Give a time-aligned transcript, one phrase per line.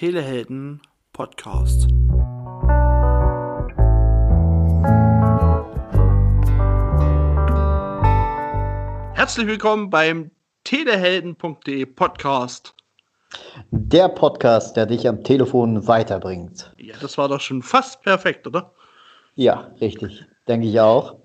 [0.00, 0.80] Telehelden
[1.12, 1.86] Podcast.
[9.14, 10.30] Herzlich willkommen beim
[10.64, 12.74] telehelden.de Podcast.
[13.72, 16.72] Der Podcast, der dich am Telefon weiterbringt.
[16.78, 18.72] Ja, das war doch schon fast perfekt, oder?
[19.34, 20.24] Ja, richtig.
[20.48, 21.16] Denke ich auch.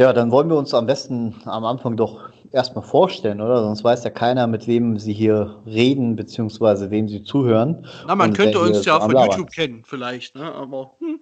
[0.00, 3.62] Ja, dann wollen wir uns am besten am Anfang doch erstmal vorstellen, oder?
[3.62, 7.86] Sonst weiß ja keiner, mit wem sie hier reden, beziehungsweise wem sie zuhören.
[8.06, 10.54] Na, man könnte uns ja von YouTube kennen, vielleicht, ne?
[10.54, 10.92] Aber.
[11.00, 11.20] Hm.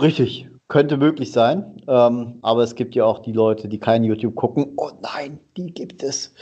[0.00, 1.82] Richtig, könnte möglich sein.
[1.86, 4.72] Ähm, aber es gibt ja auch die Leute, die kein YouTube gucken.
[4.78, 6.32] Oh nein, die gibt es.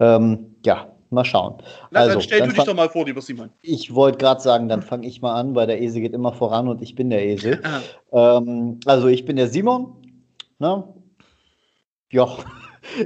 [0.00, 1.56] Ähm, ja, mal schauen.
[1.90, 3.50] Na, also, dann stell dann du dich doch mal vor, lieber Simon.
[3.60, 6.66] Ich wollte gerade sagen, dann fange ich mal an, weil der Esel geht immer voran
[6.66, 7.60] und ich bin der Esel.
[8.12, 9.92] ähm, also ich bin der Simon.
[10.58, 10.82] Ne?
[12.10, 12.28] Ja,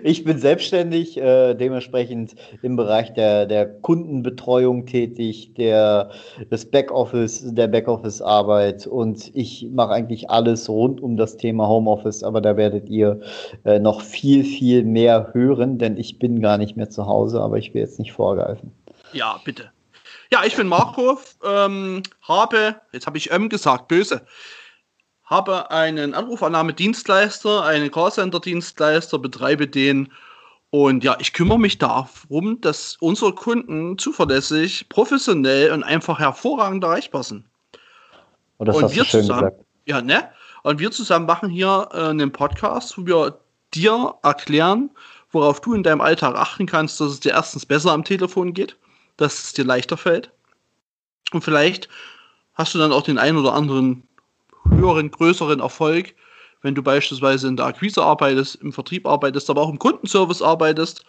[0.02, 6.10] ich bin selbstständig, äh, dementsprechend im Bereich der, der Kundenbetreuung tätig, der,
[6.50, 12.40] des Backoffice, der Backoffice-Arbeit und ich mache eigentlich alles rund um das Thema Homeoffice, aber
[12.40, 13.20] da werdet ihr
[13.64, 17.56] äh, noch viel, viel mehr hören, denn ich bin gar nicht mehr zu Hause, aber
[17.56, 18.72] ich will jetzt nicht vorgreifen.
[19.12, 19.70] Ja, bitte.
[20.32, 24.22] Ja, ich bin Marco, ähm, habe, jetzt habe ich M gesagt, böse,
[25.30, 30.10] habe einen Anrufannahmedienstleister, einen Callcenter-Dienstleister, betreibe den
[30.70, 37.24] und ja, ich kümmere mich darum, dass unsere Kunden zuverlässig, professionell und einfach hervorragend erreichbar
[37.24, 37.44] sind.
[38.58, 39.64] Und das und hast wir du schön zusammen, gesagt.
[39.86, 40.28] Ja, ne?
[40.62, 43.40] Und wir zusammen machen hier äh, einen Podcast, wo wir
[43.74, 44.90] dir erklären,
[45.32, 48.76] worauf du in deinem Alltag achten kannst, dass es dir erstens besser am Telefon geht,
[49.16, 50.30] dass es dir leichter fällt.
[51.32, 51.88] Und vielleicht
[52.54, 54.06] hast du dann auch den einen oder anderen
[54.72, 56.14] höheren, größeren Erfolg,
[56.62, 61.04] wenn du beispielsweise in der Akquise arbeitest, im Vertrieb arbeitest, aber auch im Kundenservice arbeitest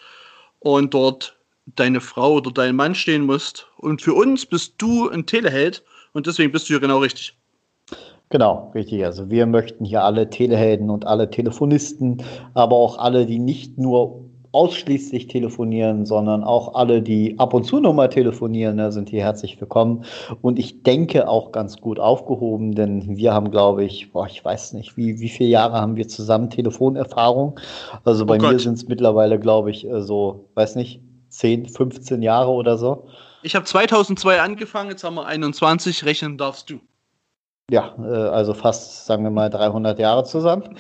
[0.59, 1.38] und dort
[1.76, 3.68] deine Frau oder dein Mann stehen musst.
[3.78, 7.38] Und für uns bist du ein Teleheld und deswegen bist du hier genau richtig.
[8.30, 9.03] Genau, richtig.
[9.03, 14.24] Also wir möchten hier alle Telehelden und alle Telefonisten, aber auch alle, die nicht nur
[14.53, 19.59] ausschließlich telefonieren, sondern auch alle, die ab und zu nochmal telefonieren, ne, sind hier herzlich
[19.62, 20.03] willkommen.
[20.41, 24.73] Und ich denke auch ganz gut aufgehoben, denn wir haben, glaube ich, boah, ich weiß
[24.73, 27.59] nicht, wie, wie viele Jahre haben wir zusammen Telefonerfahrung?
[28.03, 32.22] Also bei oh mir sind es mittlerweile, glaube ich, äh, so, weiß nicht, 10, 15
[32.22, 33.07] Jahre oder so.
[33.44, 36.79] Ich habe 2002 angefangen, jetzt haben wir 21, rechnen darfst du.
[37.69, 40.75] Ja, äh, also fast, sagen wir mal, 300 Jahre zusammen.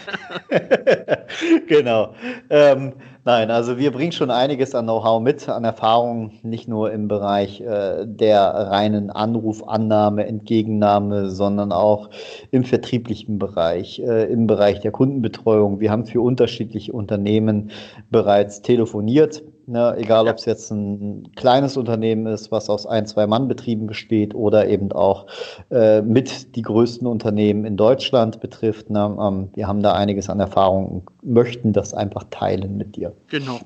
[1.67, 2.13] genau.
[2.49, 2.93] Ähm,
[3.23, 7.61] nein, also wir bringen schon einiges an Know-how mit, an Erfahrung, nicht nur im Bereich
[7.61, 12.09] äh, der reinen Anrufannahme, Entgegennahme, sondern auch
[12.51, 15.79] im vertrieblichen Bereich, äh, im Bereich der Kundenbetreuung.
[15.79, 17.71] Wir haben für unterschiedliche Unternehmen
[18.09, 23.25] bereits telefoniert Ne, egal, ob es jetzt ein kleines Unternehmen ist, was aus ein, zwei
[23.25, 25.27] Mann-Betrieben besteht oder eben auch
[25.69, 28.89] äh, mit die größten Unternehmen in Deutschland betrifft.
[28.89, 33.15] Ne, ähm, wir haben da einiges an Erfahrung und möchten das einfach teilen mit dir.
[33.29, 33.61] Genau.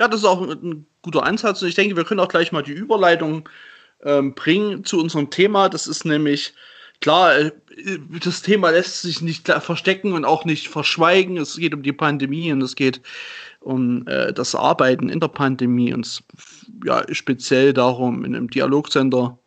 [0.00, 2.62] Ja, das ist auch ein guter Ansatz und ich denke, wir können auch gleich mal
[2.62, 3.46] die Überleitung
[4.02, 5.68] ähm, bringen zu unserem Thema.
[5.68, 6.54] Das ist nämlich
[7.02, 7.50] klar, äh,
[8.24, 11.36] das Thema lässt sich nicht verstecken und auch nicht verschweigen.
[11.36, 13.02] Es geht um die Pandemie und es geht
[13.64, 16.22] um äh, das Arbeiten in der Pandemie und
[16.84, 19.38] ja, speziell darum, in einem Dialogcenter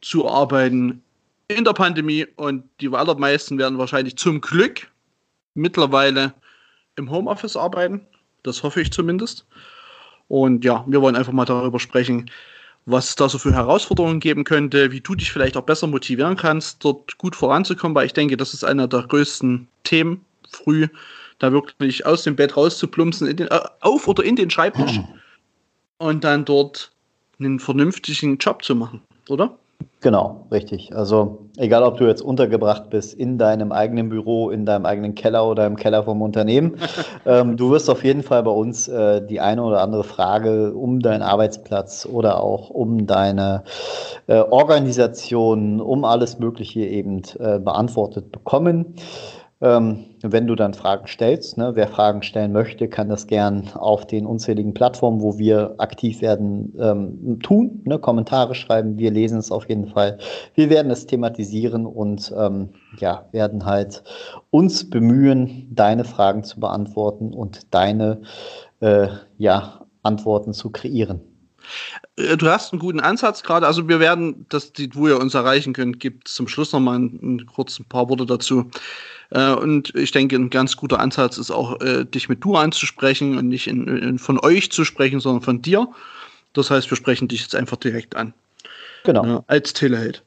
[0.00, 1.02] zu arbeiten
[1.48, 2.26] in der Pandemie.
[2.36, 4.88] Und die allermeisten werden wahrscheinlich zum Glück
[5.54, 6.32] mittlerweile
[6.96, 8.06] im Homeoffice arbeiten.
[8.44, 9.46] Das hoffe ich zumindest.
[10.28, 12.30] Und ja, wir wollen einfach mal darüber sprechen,
[12.86, 16.36] was es da so für Herausforderungen geben könnte, wie du dich vielleicht auch besser motivieren
[16.36, 20.88] kannst, dort gut voranzukommen, weil ich denke, das ist einer der größten Themen früh
[21.40, 25.08] da wirklich aus dem Bett rauszuplumpsen, den, äh, auf oder in den Schreibtisch mhm.
[25.98, 26.92] und dann dort
[27.40, 29.56] einen vernünftigen Job zu machen, oder?
[30.02, 30.94] Genau, richtig.
[30.96, 35.46] Also egal, ob du jetzt untergebracht bist in deinem eigenen Büro, in deinem eigenen Keller
[35.46, 36.76] oder im Keller vom Unternehmen,
[37.26, 41.00] ähm, du wirst auf jeden Fall bei uns äh, die eine oder andere Frage um
[41.00, 43.64] deinen Arbeitsplatz oder auch um deine
[44.26, 48.94] äh, Organisation, um alles Mögliche eben äh, beantwortet bekommen.
[49.62, 54.06] Ähm, wenn du dann Fragen stellst, ne, wer Fragen stellen möchte, kann das gern auf
[54.06, 57.82] den unzähligen Plattformen, wo wir aktiv werden, ähm, tun.
[57.84, 60.18] Ne, Kommentare schreiben, wir lesen es auf jeden Fall.
[60.54, 64.02] Wir werden es thematisieren und ähm, ja, werden halt
[64.50, 68.22] uns bemühen, deine Fragen zu beantworten und deine
[68.80, 71.20] äh, ja, Antworten zu kreieren.
[72.16, 73.66] Äh, du hast einen guten Ansatz gerade.
[73.66, 74.46] Also wir werden,
[74.76, 77.84] die, wo ihr uns erreichen könnt, gibt zum Schluss noch mal ein, ein, kurz ein
[77.84, 78.70] paar Worte dazu.
[79.30, 83.38] Äh, und ich denke, ein ganz guter Ansatz ist auch, äh, dich mit du anzusprechen
[83.38, 85.88] und nicht in, in, von euch zu sprechen, sondern von dir.
[86.52, 88.34] Das heißt, wir sprechen dich jetzt einfach direkt an.
[89.04, 89.24] Genau.
[89.24, 90.24] Ja, als Teleheld.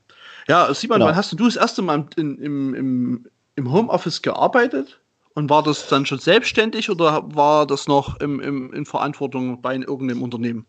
[0.48, 1.08] Ja, Simon, genau.
[1.08, 5.00] wann hast du das erste Mal im, im, im, im Homeoffice gearbeitet?
[5.36, 9.76] Und war das dann schon selbstständig oder war das noch im, im, in Verantwortung bei
[9.76, 10.66] irgendeinem Unternehmen?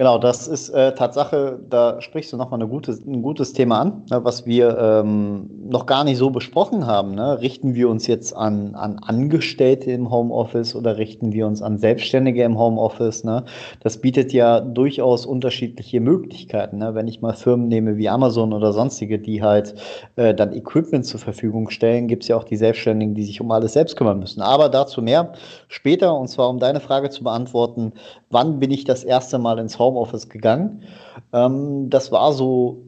[0.00, 4.06] Genau, das ist äh, Tatsache, da sprichst du nochmal ein gutes, ein gutes Thema an,
[4.10, 7.14] ne, was wir ähm, noch gar nicht so besprochen haben.
[7.14, 7.38] Ne?
[7.42, 12.44] Richten wir uns jetzt an, an Angestellte im Homeoffice oder richten wir uns an Selbstständige
[12.44, 13.24] im Homeoffice?
[13.24, 13.44] Ne?
[13.80, 16.78] Das bietet ja durchaus unterschiedliche Möglichkeiten.
[16.78, 16.94] Ne?
[16.94, 19.74] Wenn ich mal Firmen nehme wie Amazon oder sonstige, die halt
[20.16, 23.50] äh, dann Equipment zur Verfügung stellen, gibt es ja auch die Selbstständigen, die sich um
[23.50, 24.40] alles selbst kümmern müssen.
[24.40, 25.34] Aber dazu mehr
[25.68, 27.92] später, und zwar um deine Frage zu beantworten,
[28.30, 30.84] wann bin ich das erste Mal ins Homeoffice gegangen?
[31.32, 32.82] Ähm, das war so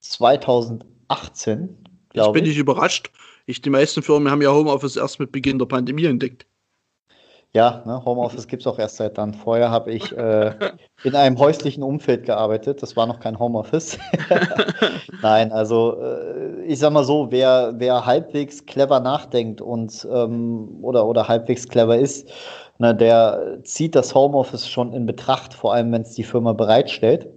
[0.00, 0.84] 2018,
[2.10, 2.42] glaube ich.
[2.42, 3.10] bin nicht überrascht.
[3.46, 6.46] Ich, die meisten Firmen haben ja Homeoffice erst mit Beginn der Pandemie entdeckt.
[7.54, 9.34] Ja, ne, Homeoffice gibt es auch erst seit dann.
[9.34, 10.54] Vorher habe ich äh,
[11.04, 12.82] in einem häuslichen Umfeld gearbeitet.
[12.82, 13.98] Das war noch kein Homeoffice.
[15.22, 21.06] Nein, also äh, ich sag mal so, wer, wer halbwegs clever nachdenkt und ähm, oder,
[21.06, 22.30] oder halbwegs clever ist,
[22.78, 27.28] ne, der zieht das Homeoffice schon in Betracht, vor allem wenn es die Firma bereitstellt.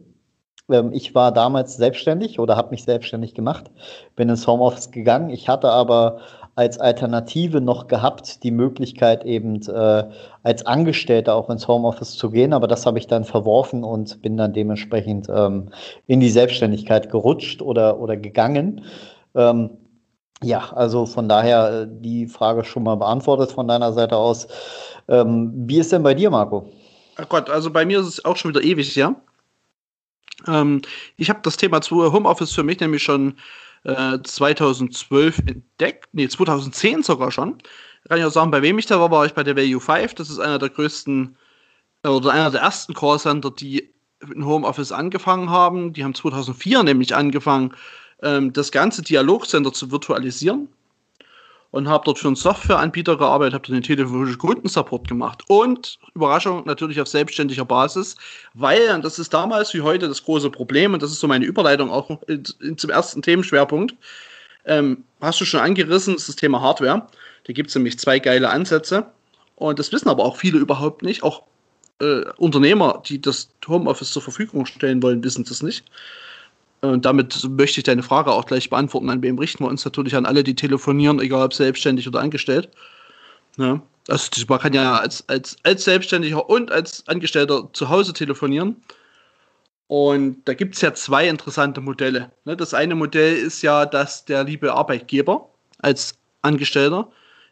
[0.69, 3.71] Ähm, ich war damals selbstständig oder habe mich selbstständig gemacht,
[4.15, 5.29] bin ins Homeoffice gegangen.
[5.29, 6.19] Ich hatte aber
[6.55, 10.03] als Alternative noch gehabt, die Möglichkeit eben äh,
[10.41, 14.37] als Angestellter auch ins Homeoffice zu gehen, aber das habe ich dann verworfen und bin
[14.37, 15.69] dann dementsprechend ähm,
[16.07, 18.85] in die Selbstständigkeit gerutscht oder, oder gegangen.
[19.35, 19.71] Ähm,
[20.43, 24.47] ja, also von daher äh, die Frage schon mal beantwortet von deiner Seite aus.
[25.07, 26.71] Ähm, wie ist denn bei dir, Marco?
[27.17, 29.15] Ach Gott, also bei mir ist es auch schon wieder ewig, ja.
[30.47, 30.81] Ähm,
[31.17, 33.35] ich habe das Thema Homeoffice für mich nämlich schon
[33.83, 37.57] äh, 2012 entdeckt, nee, 2010 sogar schon.
[38.07, 40.15] Kann ich auch sagen, bei wem ich da war, war ich bei der Value 5.
[40.15, 41.35] Das ist einer der größten
[42.03, 43.91] oder einer der ersten Callcenter, die
[44.21, 45.93] in Homeoffice angefangen haben.
[45.93, 47.73] Die haben 2004 nämlich angefangen,
[48.21, 50.67] ähm, das ganze Dialogcenter zu virtualisieren
[51.75, 57.01] und habe dort für einen Softwareanbieter gearbeitet, habe den telefonischen Kundensupport gemacht und Überraschung natürlich
[57.01, 58.15] auf selbstständiger Basis,
[58.53, 61.43] weil, und das ist damals wie heute das große Problem, und das ist so meine
[61.43, 62.17] Überleitung auch
[62.77, 63.93] zum ersten Themenschwerpunkt,
[64.63, 67.07] ähm, hast du schon angerissen, das ist das Thema Hardware.
[67.43, 69.07] Da gibt es nämlich zwei geile Ansätze
[69.57, 71.23] und das wissen aber auch viele überhaupt nicht.
[71.23, 71.43] Auch
[71.99, 75.83] äh, Unternehmer, die das Homeoffice zur Verfügung stellen wollen, wissen das nicht.
[76.91, 79.09] Und damit möchte ich deine Frage auch gleich beantworten.
[79.09, 82.69] An wem richten wir uns natürlich an alle, die telefonieren, egal ob selbstständig oder angestellt.
[83.57, 83.81] Ja.
[84.07, 88.75] Also man kann ja als, als, als Selbstständiger und als Angestellter zu Hause telefonieren.
[89.87, 92.31] Und da gibt es ja zwei interessante Modelle.
[92.43, 95.49] Ne, das eine Modell ist ja, dass der liebe Arbeitgeber
[95.79, 97.09] als Angestellter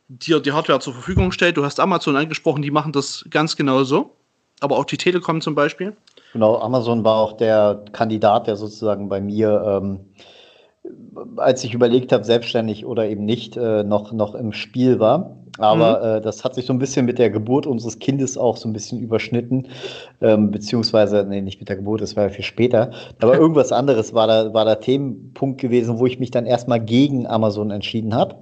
[0.07, 1.57] dir die Hardware zur Verfügung stellt.
[1.57, 4.15] Du hast Amazon angesprochen, die machen das ganz genau so.
[4.59, 5.95] Aber auch die Telekom zum Beispiel.
[6.33, 9.99] Genau, Amazon war auch der Kandidat, der sozusagen bei mir, ähm,
[11.37, 15.37] als ich überlegt habe, selbstständig oder eben nicht, äh, noch, noch im Spiel war.
[15.59, 16.17] Aber mhm.
[16.17, 18.73] äh, das hat sich so ein bisschen mit der Geburt unseres Kindes auch so ein
[18.73, 19.67] bisschen überschnitten.
[20.21, 22.89] Ähm, beziehungsweise, nee, nicht mit der Geburt, das war ja viel später.
[23.21, 27.27] Aber irgendwas anderes war da, war der Themenpunkt gewesen, wo ich mich dann erstmal gegen
[27.27, 28.35] Amazon entschieden habe.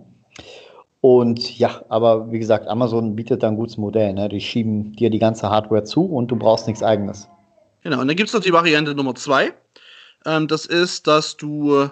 [1.01, 4.13] Und ja, aber wie gesagt, Amazon bietet da ein gutes Modell.
[4.13, 4.29] Ne?
[4.29, 7.27] Die schieben dir die ganze Hardware zu und du brauchst nichts eigenes.
[7.83, 9.53] Genau, und dann gibt es noch die Variante Nummer zwei.
[10.25, 11.89] Ähm, das ist, dass du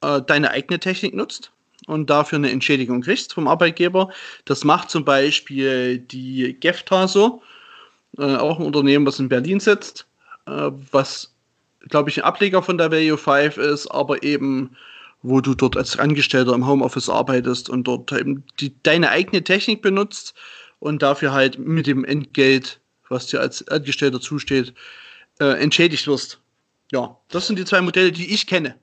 [0.00, 1.52] äh, deine eigene Technik nutzt
[1.86, 4.10] und dafür eine Entschädigung kriegst vom Arbeitgeber.
[4.44, 7.42] Das macht zum Beispiel die Gefta so,
[8.18, 10.06] äh, auch ein Unternehmen, was in Berlin sitzt,
[10.46, 11.34] äh, was,
[11.88, 14.76] glaube ich, ein Ableger von der Value 5 ist, aber eben
[15.22, 19.82] wo du dort als Angestellter im Homeoffice arbeitest und dort eben die, deine eigene Technik
[19.82, 20.34] benutzt
[20.78, 24.74] und dafür halt mit dem Entgelt was dir als Angestellter zusteht,
[25.40, 26.40] äh, entschädigt wirst.
[26.92, 28.76] Ja, das sind die zwei Modelle, die ich kenne.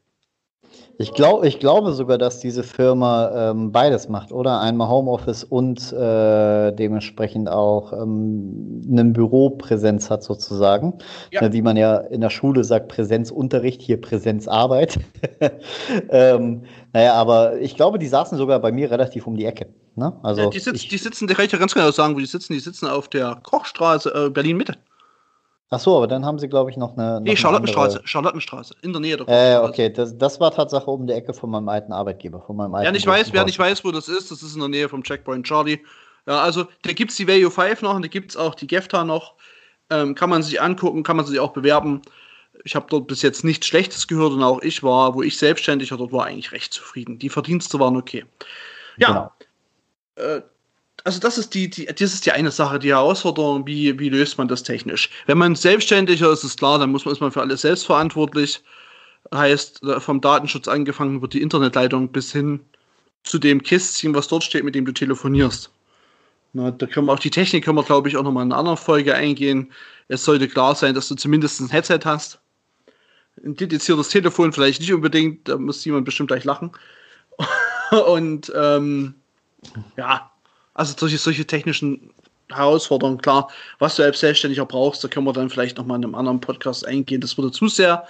[0.98, 4.62] Ich, glaub, ich glaube sogar, dass diese Firma ähm, beides macht, oder?
[4.62, 10.94] Einmal Homeoffice und äh, dementsprechend auch ähm, eine Büropräsenz hat sozusagen.
[11.32, 11.42] Ja.
[11.42, 15.00] Ne, wie man ja in der Schule sagt, Präsenzunterricht, hier Präsenzarbeit.
[16.10, 16.64] ähm,
[16.94, 19.68] naja, aber ich glaube, die saßen sogar bei mir relativ um die Ecke.
[19.96, 20.18] Ne?
[20.24, 22.20] Also ja, die, sitz, ich, die sitzen, da kann ich ja ganz genau sagen, wo
[22.20, 22.54] die sitzen.
[22.54, 24.78] Die sitzen auf der Kochstraße, äh, Berlin-Mitte.
[25.70, 27.16] Ach so, aber dann haben sie, glaube ich, noch eine.
[27.16, 28.08] Noch nee, Charlottenstraße, andere...
[28.08, 31.50] Charlottenstraße, in der Nähe der Äh, okay, das, das war Tatsache um die Ecke von
[31.50, 34.32] meinem alten Arbeitgeber, von meinem alten Wer nicht weiß, wer nicht weiß, wo das ist,
[34.32, 35.80] das ist in der Nähe vom Checkpoint Charlie.
[36.28, 38.68] Ja, also da gibt es die Value 5 noch und da gibt es auch die
[38.68, 39.36] Gefta noch.
[39.90, 42.02] Ähm, kann man sich angucken, kann man sich auch bewerben.
[42.64, 45.92] Ich habe dort bis jetzt nichts Schlechtes gehört und auch ich war, wo ich selbstständig
[45.92, 47.20] war, dort war eigentlich recht zufrieden.
[47.20, 48.26] Die Verdienste waren okay.
[48.98, 49.08] Ja.
[49.08, 49.32] Genau.
[50.16, 50.42] Äh,
[51.04, 54.38] also das ist die, die, das ist die eine Sache, die Herausforderung, wie, wie löst
[54.38, 55.10] man das technisch?
[55.28, 58.64] Wenn man selbstständiger ist, ist klar, dann muss man, ist man für alles selbst verantwortlich.
[59.34, 62.60] Heißt, vom Datenschutz angefangen wird die Internetleitung bis hin
[63.24, 65.70] zu dem Kistchen, was dort steht, mit dem du telefonierst.
[66.54, 68.60] Na, da können wir auch die Technik, können wir, glaube ich, auch nochmal in einer
[68.60, 69.72] anderen Folge eingehen.
[70.08, 72.40] Es sollte klar sein, dass du zumindest ein Headset hast.
[73.44, 76.72] Ein dediziertes Telefon vielleicht nicht unbedingt, da muss jemand bestimmt gleich lachen.
[78.08, 79.16] Und ähm,
[79.98, 80.32] ja,
[80.74, 82.12] also solche, solche technischen
[82.50, 86.16] Herausforderungen, klar, was du als Selbstständiger brauchst, da können wir dann vielleicht nochmal in einem
[86.16, 87.22] anderen Podcast eingehen.
[87.22, 88.08] Das würde zu sehr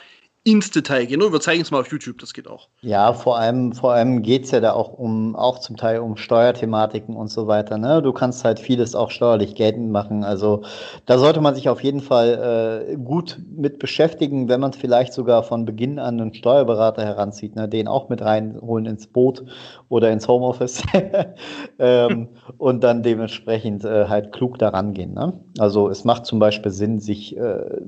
[0.47, 1.19] ins Detail gehen.
[1.21, 2.69] wir zeigen es mal auf YouTube, das geht auch.
[2.81, 6.17] Ja, vor allem, vor allem geht es ja da auch um, auch zum Teil um
[6.17, 7.79] Steuerthematiken und so weiter.
[7.79, 8.03] Ne?
[8.03, 10.23] Du kannst halt vieles auch steuerlich geltend machen.
[10.23, 10.61] Also
[11.07, 15.41] da sollte man sich auf jeden Fall äh, gut mit beschäftigen, wenn man vielleicht sogar
[15.41, 17.67] von Beginn an einen Steuerberater heranzieht, ne?
[17.67, 19.43] den auch mit reinholen ins Boot
[19.89, 20.83] oder ins Homeoffice
[21.79, 25.15] ähm, und dann dementsprechend äh, halt klug daran gehen.
[25.15, 25.33] Ne?
[25.57, 27.81] Also es macht zum Beispiel Sinn, sich äh,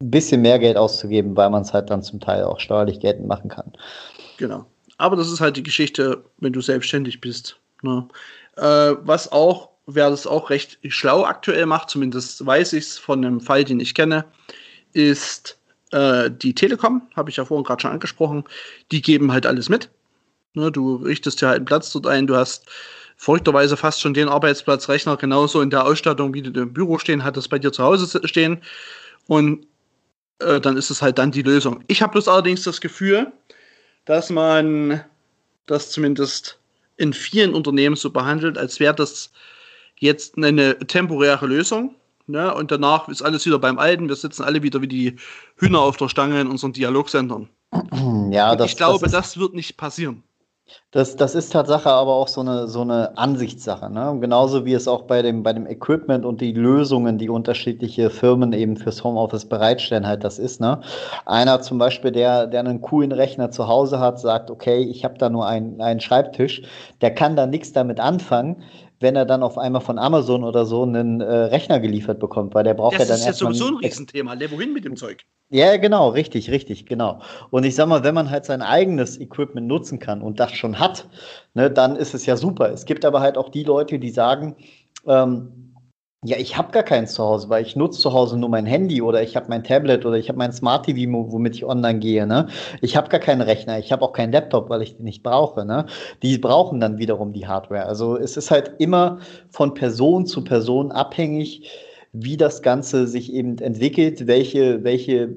[0.00, 3.26] ein bisschen mehr Geld auszugeben, weil man es halt dann zum Teil auch steuerlich geltend
[3.26, 3.72] machen kann.
[4.36, 4.66] Genau.
[4.98, 7.58] Aber das ist halt die Geschichte, wenn du selbstständig bist.
[7.82, 8.06] Ne?
[8.56, 13.24] Äh, was auch, wer das auch recht schlau aktuell macht, zumindest weiß ich es von
[13.24, 14.24] einem Fall, den ich kenne,
[14.92, 15.58] ist
[15.92, 18.44] äh, die Telekom, habe ich ja vorhin gerade schon angesprochen.
[18.92, 19.90] Die geben halt alles mit.
[20.54, 20.70] Ne?
[20.70, 22.66] Du richtest ja halt einen Platz dort ein, du hast
[23.16, 27.48] verrückterweise fast schon den Arbeitsplatzrechner genauso in der Ausstattung, wie du im Büro stehen hattest,
[27.48, 28.60] bei dir zu Hause stehen.
[29.26, 29.66] Und
[30.40, 31.82] äh, dann ist es halt dann die Lösung.
[31.86, 33.32] Ich habe bloß allerdings das Gefühl,
[34.04, 35.02] dass man
[35.66, 36.58] das zumindest
[36.96, 39.30] in vielen Unternehmen so behandelt, als wäre das
[39.98, 41.94] jetzt eine temporäre Lösung.
[42.26, 42.52] Ne?
[42.54, 44.08] Und danach ist alles wieder beim Alten.
[44.08, 45.16] Wir sitzen alle wieder wie die
[45.56, 47.48] Hühner auf der Stange in unseren Dialogsendern.
[48.30, 50.24] Ja, das, ich glaube, das, das wird nicht passieren.
[50.90, 53.88] Das, das ist Tatsache aber auch so eine, so eine Ansichtssache.
[53.90, 54.16] Ne?
[54.20, 58.52] Genauso wie es auch bei dem, bei dem Equipment und die Lösungen, die unterschiedliche Firmen
[58.52, 60.60] eben fürs Homeoffice bereitstellen, halt das ist.
[60.60, 60.80] Ne?
[61.24, 65.18] Einer zum Beispiel, der, der einen coolen Rechner zu Hause hat, sagt, okay, ich habe
[65.18, 66.62] da nur einen, einen Schreibtisch,
[67.00, 68.62] der kann da nichts damit anfangen
[69.00, 72.64] wenn er dann auf einmal von Amazon oder so einen äh, Rechner geliefert bekommt, weil
[72.64, 73.52] der braucht das ja dann erstmal.
[73.52, 74.32] Das ist jetzt sowieso ein Riesenthema.
[74.34, 75.24] Le wohin mit dem Zeug?
[75.50, 77.20] Ja, genau, richtig, richtig, genau.
[77.50, 80.78] Und ich sag mal, wenn man halt sein eigenes Equipment nutzen kann und das schon
[80.78, 81.08] hat,
[81.54, 82.70] ne, dann ist es ja super.
[82.72, 84.56] Es gibt aber halt auch die Leute, die sagen,
[85.06, 85.65] ähm,
[86.26, 89.00] ja, ich habe gar keins zu Hause, weil ich nutze zu Hause nur mein Handy
[89.00, 92.26] oder ich habe mein Tablet oder ich habe mein Smart TV, womit ich online gehe.
[92.26, 92.48] Ne?
[92.80, 95.64] Ich habe gar keinen Rechner, ich habe auch keinen Laptop, weil ich den nicht brauche.
[95.64, 95.86] Ne?
[96.22, 97.86] Die brauchen dann wiederum die Hardware.
[97.86, 101.70] Also es ist halt immer von Person zu Person abhängig,
[102.12, 105.28] wie das Ganze sich eben entwickelt, welche, welche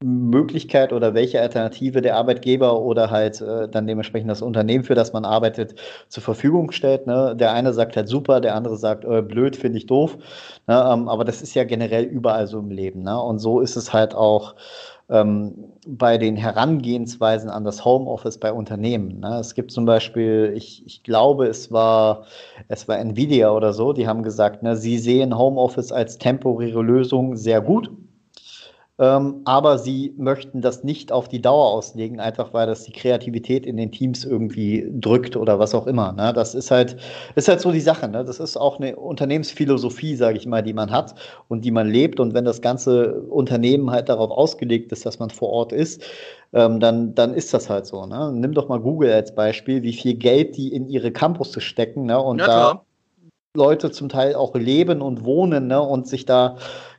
[0.00, 5.12] Möglichkeit oder welche Alternative der Arbeitgeber oder halt äh, dann dementsprechend das Unternehmen, für das
[5.12, 5.74] man arbeitet,
[6.08, 7.08] zur Verfügung stellt.
[7.08, 7.34] Ne?
[7.36, 10.16] Der eine sagt halt super, der andere sagt äh, blöd, finde ich doof.
[10.68, 10.88] Ne?
[10.92, 13.02] Ähm, aber das ist ja generell überall so im Leben.
[13.02, 13.20] Ne?
[13.20, 14.54] Und so ist es halt auch
[15.08, 19.18] ähm, bei den Herangehensweisen an das Homeoffice bei Unternehmen.
[19.18, 19.38] Ne?
[19.40, 22.26] Es gibt zum Beispiel, ich, ich glaube, es war,
[22.68, 27.34] es war Nvidia oder so, die haben gesagt, ne, sie sehen Homeoffice als temporäre Lösung
[27.34, 27.90] sehr gut
[29.00, 33.64] ähm, aber sie möchten das nicht auf die Dauer auslegen, einfach weil das die Kreativität
[33.64, 36.12] in den Teams irgendwie drückt oder was auch immer.
[36.12, 36.32] Ne?
[36.32, 36.96] Das ist halt,
[37.36, 38.08] ist halt so die Sache.
[38.08, 38.24] Ne?
[38.24, 41.14] Das ist auch eine Unternehmensphilosophie, sage ich mal, die man hat
[41.46, 42.18] und die man lebt.
[42.18, 46.02] Und wenn das ganze Unternehmen halt darauf ausgelegt ist, dass man vor Ort ist,
[46.52, 48.04] ähm, dann, dann ist das halt so.
[48.04, 48.32] Ne?
[48.34, 52.06] Nimm doch mal Google als Beispiel, wie viel Geld die in ihre Campus stecken.
[52.06, 52.18] Ne?
[52.20, 52.82] Und ja, da
[53.56, 55.80] Leute zum Teil auch leben und wohnen ne?
[55.80, 56.56] und sich da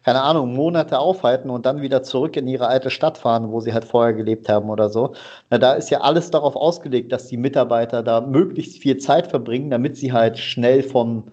[0.09, 3.73] keine Ahnung, Monate aufhalten und dann wieder zurück in ihre alte Stadt fahren, wo sie
[3.73, 5.13] halt vorher gelebt haben oder so.
[5.51, 9.69] Na, da ist ja alles darauf ausgelegt, dass die Mitarbeiter da möglichst viel Zeit verbringen,
[9.69, 11.25] damit sie halt schnell vom,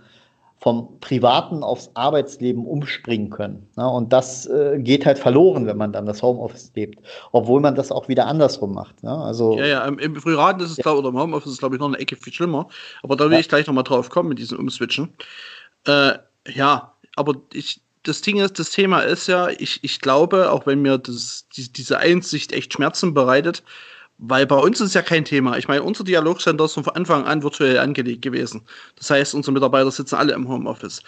[0.59, 3.67] vom Privaten aufs Arbeitsleben umspringen können.
[3.77, 6.99] Na, und das äh, geht halt verloren, wenn man dann das Homeoffice lebt,
[7.33, 9.03] obwohl man das auch wieder andersrum macht.
[9.03, 9.11] Ne?
[9.11, 10.83] Also, ja, ja, im, im Privaten ist es, ja.
[10.83, 12.69] glaube oder im Homeoffice ist es, glaube ich, noch eine Ecke viel schlimmer.
[13.03, 13.39] Aber da will ja.
[13.39, 15.15] ich gleich nochmal drauf kommen mit diesem Umswitchen.
[15.87, 16.19] Äh,
[16.55, 20.83] ja, aber ich, das Ding ist, das Thema ist ja, ich, ich glaube, auch wenn
[20.83, 23.63] mir das, die, diese Einsicht echt Schmerzen bereitet,
[24.19, 25.59] weil bei uns ist ja kein Thema.
[25.59, 28.63] Ich meine, unser Dialogcenter ist von Anfang an virtuell angelegt gewesen.
[28.97, 31.03] Das heißt, unsere Mitarbeiter sitzen alle im Homeoffice.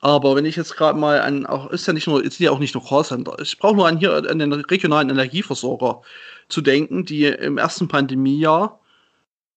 [0.00, 2.58] Aber wenn ich jetzt gerade mal an, auch ist ja nicht nur, ist ja auch
[2.58, 3.36] nicht nur Callcenter.
[3.40, 6.02] Ich brauche nur an hier an den regionalen Energieversorger
[6.48, 8.78] zu denken, die im ersten Pandemiejahr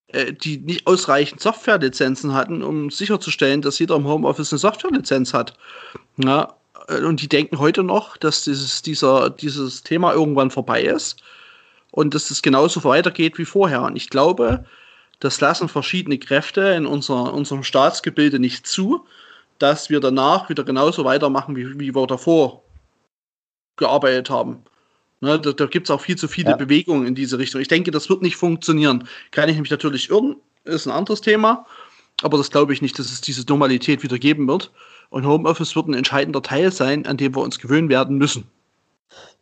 [0.07, 5.57] äh, die nicht ausreichend Softwarelizenzen hatten, um sicherzustellen, dass jeder im Homeoffice eine Softwarelizenz hat.
[6.17, 6.56] Ja,
[6.87, 11.21] und die denken heute noch, dass dieses, dieser, dieses Thema irgendwann vorbei ist
[11.91, 13.83] und dass es genauso weitergeht wie vorher.
[13.83, 14.65] Und ich glaube,
[15.19, 19.05] das lassen verschiedene Kräfte in unser, unserem Staatsgebilde nicht zu,
[19.59, 22.63] dass wir danach wieder genauso weitermachen, wie, wie wir davor
[23.75, 24.63] gearbeitet haben.
[25.19, 26.55] Ne, da da gibt es auch viel zu viele ja.
[26.55, 27.59] Bewegungen in diese Richtung.
[27.59, 29.07] Ich denke, das wird nicht funktionieren.
[29.31, 31.65] Kann ich mich natürlich irren, ist ein anderes Thema.
[32.21, 34.71] Aber das glaube ich nicht, dass es diese Normalität wieder geben wird.
[35.09, 38.49] Und Homeoffice wird ein entscheidender Teil sein, an dem wir uns gewöhnen werden müssen.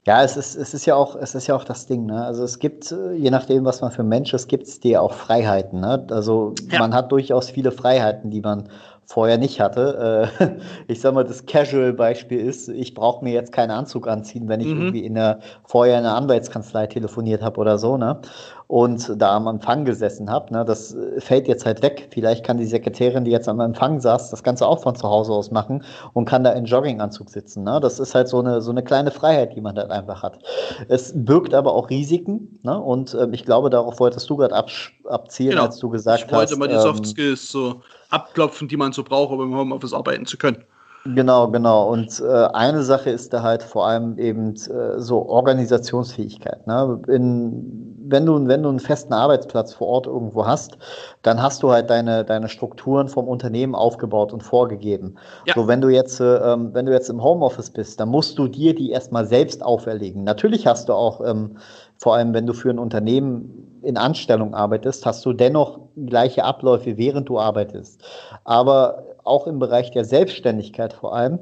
[0.06, 2.24] Ja, es ist, es ist ja auch, es ist ja auch das Ding, ne?
[2.24, 5.02] Also es gibt, äh, je nachdem, was man für ein Mensch ist, gibt es dir
[5.02, 5.80] auch Freiheiten.
[5.80, 6.06] Ne?
[6.12, 6.78] Also ja.
[6.78, 8.70] man hat durchaus viele Freiheiten, die man
[9.06, 10.30] vorher nicht hatte.
[10.40, 10.48] Äh,
[10.88, 14.68] ich sag mal, das Casual-Beispiel ist, ich brauche mir jetzt keinen Anzug anziehen, wenn ich
[14.68, 14.82] mhm.
[14.82, 18.20] irgendwie in der, vorher in der Anwaltskanzlei telefoniert habe oder so, ne?
[18.68, 20.66] Und da am Empfang gesessen habe, ne?
[20.66, 22.08] Das fällt jetzt halt weg.
[22.12, 25.34] Vielleicht kann die Sekretärin, die jetzt am Empfang saß, das Ganze auch von zu Hause
[25.34, 25.84] aus machen
[26.14, 27.64] und kann da in Jogginganzug sitzen.
[27.64, 27.80] Ne?
[27.80, 30.40] Das ist halt so eine, so eine kleine Freiheit, die man halt einfach hat.
[30.88, 32.80] Es birgt aber auch Risiken, ne?
[32.80, 34.70] Und äh, ich glaube, darauf wolltest du gerade ab,
[35.06, 35.66] abzielen, genau.
[35.66, 36.32] als du gesagt hast.
[36.32, 39.56] Ich wollte mal die Soft ähm, Skills so abklopfen, die man so braucht, um im
[39.56, 40.64] Homeoffice arbeiten zu können.
[41.06, 41.88] Genau, genau.
[41.92, 46.66] Und äh, eine Sache ist da halt vor allem eben äh, so Organisationsfähigkeit.
[46.66, 47.00] Ne?
[47.08, 50.80] In, wenn, du, wenn du einen festen Arbeitsplatz vor Ort irgendwo hast,
[51.22, 55.16] dann hast du halt deine, deine Strukturen vom Unternehmen aufgebaut und vorgegeben.
[55.46, 55.54] Ja.
[55.54, 58.48] So, wenn du jetzt, äh, ähm, wenn du jetzt im Homeoffice bist, dann musst du
[58.48, 60.24] dir die erstmal selbst auferlegen.
[60.24, 61.58] Natürlich hast du auch, ähm,
[61.98, 66.98] vor allem wenn du für ein Unternehmen in Anstellung arbeitest, hast du dennoch gleiche Abläufe,
[66.98, 68.04] während du arbeitest.
[68.44, 71.40] Aber auch im Bereich der Selbstständigkeit vor allem,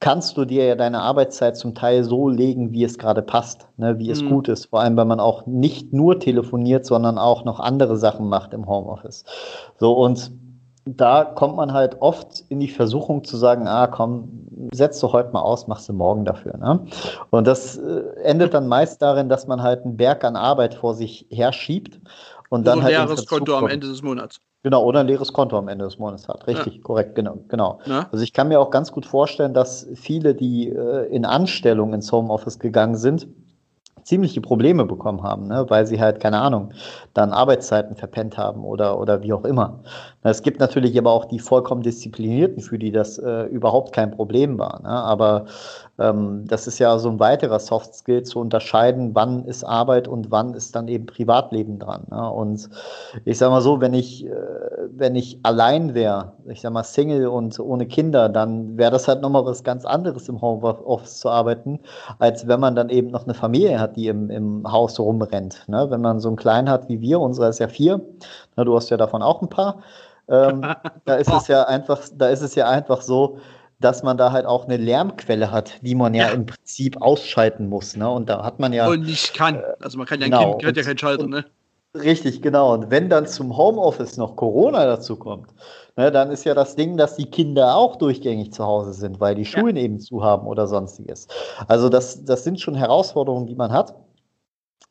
[0.00, 3.98] kannst du dir ja deine Arbeitszeit zum Teil so legen, wie es gerade passt, ne,
[3.98, 4.28] wie es mhm.
[4.28, 4.66] gut ist.
[4.66, 8.68] Vor allem, weil man auch nicht nur telefoniert, sondern auch noch andere Sachen macht im
[8.68, 9.24] Homeoffice.
[9.78, 10.30] So und
[10.96, 15.32] da kommt man halt oft in die Versuchung zu sagen, ah komm, setzt du heute
[15.32, 16.56] mal aus, machst du morgen dafür.
[16.56, 16.86] Ne?
[17.30, 20.94] Und das äh, endet dann meist darin, dass man halt einen Berg an Arbeit vor
[20.94, 22.00] sich herschiebt
[22.48, 22.94] und dann halt.
[22.96, 24.40] Ein leeres Konto am Ende des Monats.
[24.62, 26.46] Genau, oder ein leeres Konto am Ende des Monats hat.
[26.46, 26.82] Richtig, ja.
[26.82, 27.38] korrekt, genau.
[27.48, 27.80] genau.
[27.84, 28.08] Ja.
[28.10, 32.10] Also ich kann mir auch ganz gut vorstellen, dass viele, die äh, in Anstellung ins
[32.10, 33.28] Homeoffice gegangen sind,
[34.08, 35.66] ziemliche Probleme bekommen haben, ne?
[35.68, 36.72] weil sie halt, keine Ahnung,
[37.12, 39.80] dann Arbeitszeiten verpennt haben oder, oder wie auch immer.
[40.22, 44.58] Es gibt natürlich aber auch die vollkommen Disziplinierten, für die das äh, überhaupt kein Problem
[44.58, 44.80] war.
[44.82, 44.88] Ne?
[44.88, 45.44] Aber
[45.98, 50.54] das ist ja so ein weiterer Soft Skill zu unterscheiden, wann ist Arbeit und wann
[50.54, 52.04] ist dann eben Privatleben dran.
[52.08, 52.30] Ne?
[52.30, 52.70] Und
[53.24, 54.30] ich sage mal so, wenn ich, äh,
[54.90, 59.22] wenn ich allein wäre, ich sage mal Single und ohne Kinder, dann wäre das halt
[59.22, 61.80] nochmal was ganz anderes im Homeoffice zu arbeiten,
[62.20, 65.64] als wenn man dann eben noch eine Familie hat, die im, im Haus rumrennt.
[65.66, 65.90] Ne?
[65.90, 68.00] Wenn man so einen Kleinen hat wie wir, unserer ist ja vier,
[68.54, 69.82] na, du hast ja davon auch ein paar.
[70.28, 70.64] Ähm,
[71.06, 73.38] da ist es ja einfach, da ist es ja einfach so,
[73.80, 76.32] dass man da halt auch eine Lärmquelle hat, die man ja, ja.
[76.32, 77.96] im Prinzip ausschalten muss.
[77.96, 78.08] Ne?
[78.10, 78.88] Und da hat man ja.
[78.88, 79.56] Und nicht kann.
[79.56, 80.52] Äh, also man kann ja genau.
[80.52, 81.44] ein Kind, hat ja keinen Schalter, ne?
[81.94, 82.74] Richtig, genau.
[82.74, 85.48] Und wenn dann zum Homeoffice noch Corona dazu kommt,
[85.96, 89.34] ne, dann ist ja das Ding, dass die Kinder auch durchgängig zu Hause sind, weil
[89.34, 89.82] die Schulen ja.
[89.82, 91.28] eben zu haben oder sonstiges.
[91.66, 93.94] Also das, das sind schon Herausforderungen, die man hat.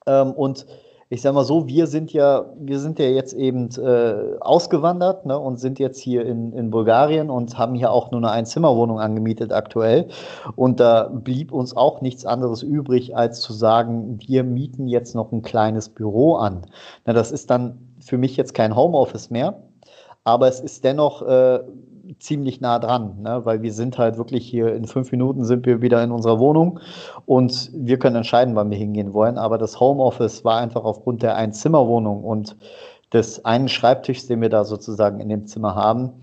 [0.08, 0.66] Ähm, und
[1.10, 5.40] ich sag mal so, wir sind ja, wir sind ja jetzt eben äh, ausgewandert ne,
[5.40, 9.54] und sind jetzt hier in, in Bulgarien und haben hier auch nur eine Einzimmerwohnung angemietet
[9.54, 10.10] aktuell.
[10.58, 15.32] Und da blieb uns auch nichts anderes übrig, als zu sagen, wir mieten jetzt noch
[15.32, 16.66] ein kleines Büro an.
[17.06, 19.64] Na, das ist dann für mich jetzt kein Homeoffice mehr,
[20.26, 21.60] aber es ist dennoch äh,
[22.20, 23.42] ziemlich nah dran, ne?
[23.44, 26.80] weil wir sind halt wirklich hier in fünf Minuten sind wir wieder in unserer Wohnung
[27.26, 29.38] und wir können entscheiden, wann wir hingehen wollen.
[29.38, 32.56] Aber das Homeoffice war einfach aufgrund der Einzimmerwohnung und
[33.14, 36.14] des einen Schreibtischs, den wir da sozusagen in dem Zimmer haben,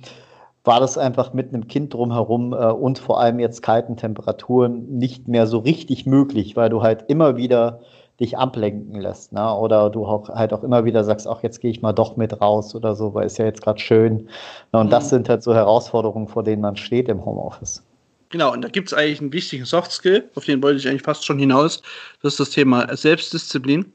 [0.64, 5.28] war das einfach mit einem Kind drumherum äh, und vor allem jetzt kalten Temperaturen nicht
[5.28, 7.80] mehr so richtig möglich, weil du halt immer wieder
[8.20, 9.32] dich ablenken lässt.
[9.32, 9.54] Ne?
[9.54, 12.40] Oder du auch, halt auch immer wieder sagst, ach, jetzt gehe ich mal doch mit
[12.40, 14.28] raus oder so, weil es ja jetzt gerade schön.
[14.72, 14.80] Ne?
[14.80, 14.90] Und mhm.
[14.90, 17.82] das sind halt so Herausforderungen, vor denen man steht im Homeoffice.
[18.30, 21.02] Genau, und da gibt es eigentlich einen wichtigen Soft Skill, auf den wollte ich eigentlich
[21.02, 21.82] fast schon hinaus.
[22.22, 23.92] Das ist das Thema Selbstdisziplin.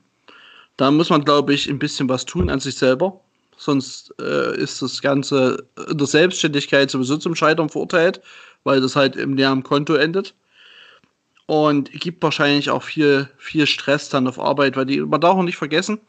[0.77, 3.19] Da muss man, glaube ich, ein bisschen was tun an sich selber.
[3.57, 8.21] Sonst äh, ist das Ganze in der Selbstständigkeit sowieso zum Scheitern verurteilt,
[8.63, 10.33] weil das halt im leeren Konto endet
[11.49, 15.41] und gibt wahrscheinlich auch viel, viel Stress dann auf Arbeit, weil die, man darf auch
[15.41, 15.99] nicht vergessen,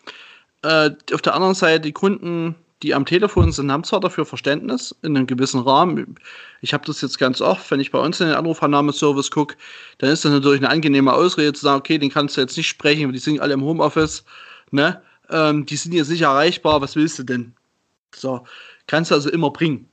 [0.60, 4.94] äh, auf der anderen Seite, die Kunden, die am Telefon sind, haben zwar dafür Verständnis
[5.00, 6.16] in einem gewissen Rahmen.
[6.60, 9.56] Ich habe das jetzt ganz oft, wenn ich bei uns in den Anrufannahmeservice gucke,
[9.96, 12.68] dann ist das natürlich eine angenehme Ausrede zu sagen, okay, den kannst du jetzt nicht
[12.68, 14.24] sprechen, weil die sind alle im Homeoffice,
[14.72, 15.00] ne?
[15.30, 17.54] Ähm, die sind jetzt nicht erreichbar, was willst du denn?
[18.14, 18.44] So,
[18.86, 19.88] kannst du also immer bringen.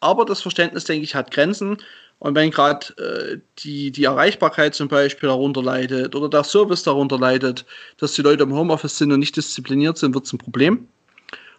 [0.00, 1.76] Aber das Verständnis, denke ich, hat Grenzen.
[2.24, 7.18] Und wenn gerade äh, die, die Erreichbarkeit zum Beispiel darunter leidet oder der Service darunter
[7.18, 7.66] leidet,
[7.98, 10.88] dass die Leute im Homeoffice sind und nicht diszipliniert sind, wird es ein Problem.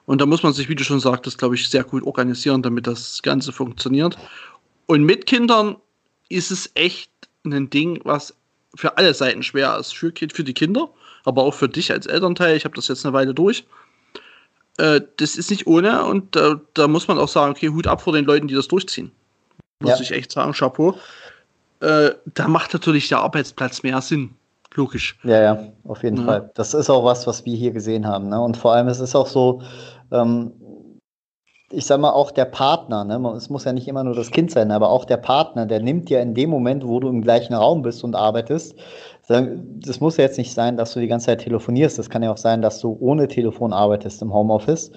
[0.07, 2.87] Und da muss man sich, wie du schon sagtest, glaube ich, sehr gut organisieren, damit
[2.87, 4.17] das Ganze funktioniert.
[4.87, 5.75] Und mit Kindern
[6.29, 7.11] ist es echt
[7.43, 8.35] ein Ding, was
[8.73, 9.95] für alle Seiten schwer ist.
[9.95, 10.89] Für, für die Kinder,
[11.25, 12.57] aber auch für dich als Elternteil.
[12.57, 13.65] Ich habe das jetzt eine Weile durch.
[14.79, 18.01] Äh, das ist nicht ohne und äh, da muss man auch sagen, okay, Hut ab
[18.01, 19.11] vor den Leuten, die das durchziehen.
[19.79, 20.01] Muss ja.
[20.01, 20.95] ich echt sagen, Chapeau.
[21.81, 24.35] Äh, da macht natürlich der Arbeitsplatz mehr Sinn.
[24.73, 25.17] Logisch.
[25.23, 26.23] Ja, ja, auf jeden ja.
[26.23, 26.51] Fall.
[26.55, 28.29] Das ist auch was, was wir hier gesehen haben.
[28.29, 28.39] Ne?
[28.39, 29.61] Und vor allem, es ist auch so,
[30.11, 30.51] ähm,
[31.71, 33.17] ich sag mal, auch der Partner, ne?
[33.35, 36.09] es muss ja nicht immer nur das Kind sein, aber auch der Partner, der nimmt
[36.09, 38.75] ja in dem Moment, wo du im gleichen Raum bist und arbeitest,
[39.27, 41.97] das muss ja jetzt nicht sein, dass du die ganze Zeit telefonierst.
[41.97, 44.91] Das kann ja auch sein, dass du ohne Telefon arbeitest im Homeoffice.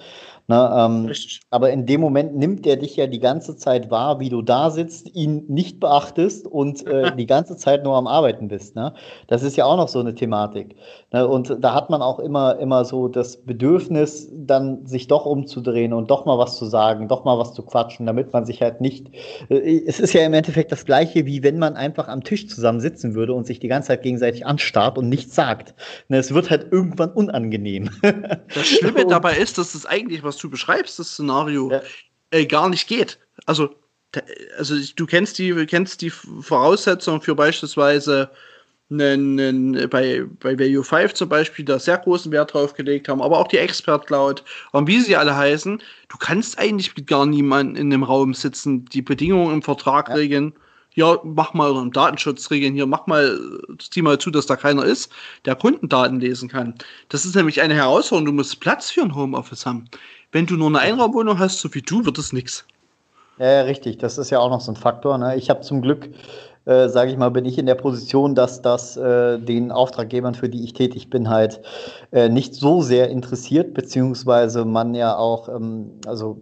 [0.49, 1.11] Ne, ähm,
[1.51, 4.71] aber in dem Moment nimmt er dich ja die ganze Zeit wahr, wie du da
[4.71, 8.75] sitzt, ihn nicht beachtest und äh, die ganze Zeit nur am Arbeiten bist.
[8.75, 8.95] Ne?
[9.27, 10.75] Das ist ja auch noch so eine Thematik.
[11.13, 11.27] Ne?
[11.27, 16.09] Und da hat man auch immer, immer so das Bedürfnis, dann sich doch umzudrehen und
[16.09, 19.11] doch mal was zu sagen, doch mal was zu quatschen, damit man sich halt nicht.
[19.49, 22.79] Äh, es ist ja im Endeffekt das Gleiche, wie wenn man einfach am Tisch zusammen
[22.79, 25.75] sitzen würde und sich die ganze Zeit gegenseitig anstarrt und nichts sagt.
[26.07, 26.17] Ne?
[26.17, 27.91] Es wird halt irgendwann unangenehm.
[28.01, 31.81] Das Schlimme dabei ist, dass es eigentlich was du beschreibst, das Szenario, ja.
[32.31, 33.19] äh, gar nicht geht.
[33.45, 33.75] Also,
[34.57, 38.29] also du kennst die, kennst die Voraussetzungen für beispielsweise
[38.91, 43.21] einen, einen, bei, bei Value 5 zum Beispiel, da sehr großen Wert drauf gelegt haben,
[43.21, 47.27] aber auch die Expert Cloud und wie sie alle heißen, du kannst eigentlich mit gar
[47.27, 50.15] niemandem in dem Raum sitzen, die Bedingungen im Vertrag ja.
[50.15, 50.53] regeln
[50.95, 53.39] ja, mach mal einen Datenschutzregeln hier, mach mal,
[53.77, 55.11] zieh mal zu, dass da keiner ist,
[55.45, 56.75] der Kundendaten lesen kann.
[57.09, 58.25] Das ist nämlich eine Herausforderung.
[58.25, 59.85] Du musst Platz für ein Homeoffice haben.
[60.31, 62.65] Wenn du nur eine Einraumwohnung hast, so wie du, wird es nichts.
[63.39, 63.97] Ja, richtig.
[63.97, 65.17] Das ist ja auch noch so ein Faktor.
[65.17, 65.35] Ne?
[65.37, 66.09] Ich habe zum Glück,
[66.65, 70.49] äh, sage ich mal, bin ich in der Position, dass das äh, den Auftraggebern, für
[70.49, 71.61] die ich tätig bin, halt
[72.11, 76.41] äh, nicht so sehr interessiert, beziehungsweise man ja auch, ähm, also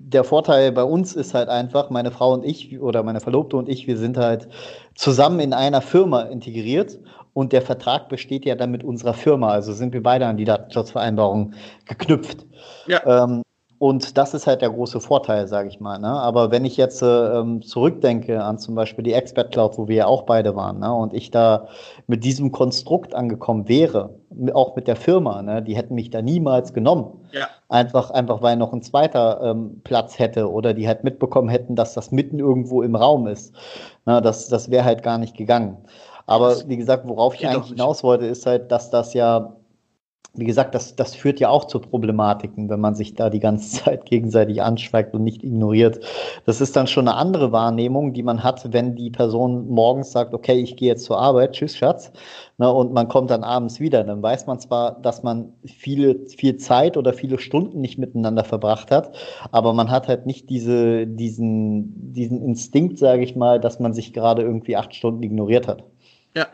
[0.00, 3.68] der Vorteil bei uns ist halt einfach, meine Frau und ich oder meine Verlobte und
[3.68, 4.48] ich, wir sind halt
[4.94, 6.98] zusammen in einer Firma integriert
[7.34, 9.50] und der Vertrag besteht ja dann mit unserer Firma.
[9.50, 11.54] Also sind wir beide an die Datenschutzvereinbarung
[11.86, 12.46] geknüpft.
[12.86, 13.24] Ja.
[13.24, 13.42] Ähm,
[13.82, 15.98] und das ist halt der große Vorteil, sage ich mal.
[15.98, 16.06] Ne?
[16.06, 17.06] Aber wenn ich jetzt äh,
[17.40, 20.94] ähm, zurückdenke an zum Beispiel die Expert Cloud, wo wir ja auch beide waren, ne?
[20.94, 21.66] und ich da
[22.06, 24.14] mit diesem Konstrukt angekommen wäre,
[24.54, 25.62] auch mit der Firma, ne?
[25.62, 27.26] die hätten mich da niemals genommen.
[27.32, 27.48] Ja.
[27.68, 31.92] Einfach, einfach weil noch ein zweiter ähm, Platz hätte oder die halt mitbekommen hätten, dass
[31.92, 33.52] das mitten irgendwo im Raum ist.
[34.06, 34.22] Ne?
[34.22, 35.78] das das wäre halt gar nicht gegangen.
[36.26, 39.56] Aber wie gesagt, worauf ich eigentlich hinaus wollte, ist halt, dass das ja
[40.34, 43.68] wie gesagt, das, das führt ja auch zu Problematiken, wenn man sich da die ganze
[43.84, 46.00] Zeit gegenseitig anschweigt und nicht ignoriert.
[46.46, 50.32] Das ist dann schon eine andere Wahrnehmung, die man hat, wenn die Person morgens sagt,
[50.32, 52.12] okay, ich gehe jetzt zur Arbeit, tschüss, Schatz,
[52.56, 54.04] ne, und man kommt dann abends wieder.
[54.04, 58.90] Dann weiß man zwar, dass man viele, viel Zeit oder viele Stunden nicht miteinander verbracht
[58.90, 59.14] hat,
[59.50, 64.14] aber man hat halt nicht diese, diesen, diesen Instinkt, sage ich mal, dass man sich
[64.14, 65.84] gerade irgendwie acht Stunden ignoriert hat.
[66.34, 66.46] Ja.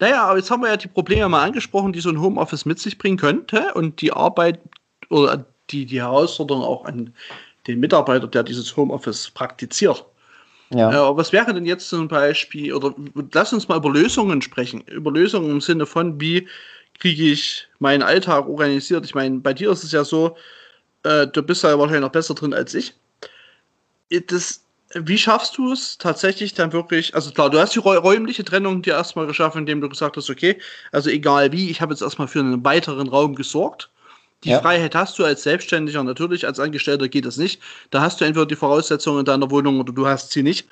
[0.00, 2.78] Naja, aber jetzt haben wir ja die Probleme mal angesprochen, die so ein Homeoffice mit
[2.78, 4.60] sich bringen könnte und die Arbeit
[5.08, 7.14] oder die, die Herausforderung auch an
[7.66, 10.04] den Mitarbeiter, der dieses Homeoffice praktiziert.
[10.70, 10.90] Ja.
[10.90, 12.94] Äh, was wäre denn jetzt zum Beispiel, oder
[13.32, 14.82] lass uns mal über Lösungen sprechen.
[14.82, 16.48] Über Lösungen im Sinne von, wie
[16.98, 19.04] kriege ich meinen Alltag organisiert.
[19.04, 20.36] Ich meine, bei dir ist es ja so,
[21.02, 22.94] äh, du bist ja wahrscheinlich noch besser drin als ich.
[24.26, 24.63] Das
[24.94, 28.94] wie schaffst du es tatsächlich dann wirklich, also klar, du hast die räumliche Trennung dir
[28.94, 30.58] erstmal geschaffen, indem du gesagt hast, okay,
[30.92, 33.90] also egal wie, ich habe jetzt erstmal für einen weiteren Raum gesorgt.
[34.44, 34.60] Die ja.
[34.60, 37.60] Freiheit hast du als Selbstständiger natürlich, als Angestellter geht das nicht.
[37.90, 40.68] Da hast du entweder die Voraussetzungen in deiner Wohnung oder du hast sie nicht.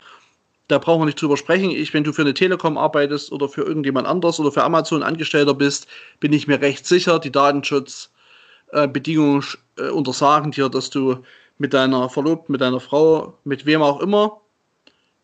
[0.69, 1.71] Da brauchen wir nicht drüber sprechen.
[1.71, 5.55] Ich, wenn du für eine Telekom arbeitest oder für irgendjemand anderes oder für Amazon Angestellter
[5.55, 5.89] bist,
[6.21, 9.43] bin ich mir recht sicher, die Datenschutzbedingungen
[9.79, 11.25] äh, äh, untersagen dir, dass du
[11.63, 14.41] mit deiner Verlobten, mit deiner Frau, mit wem auch immer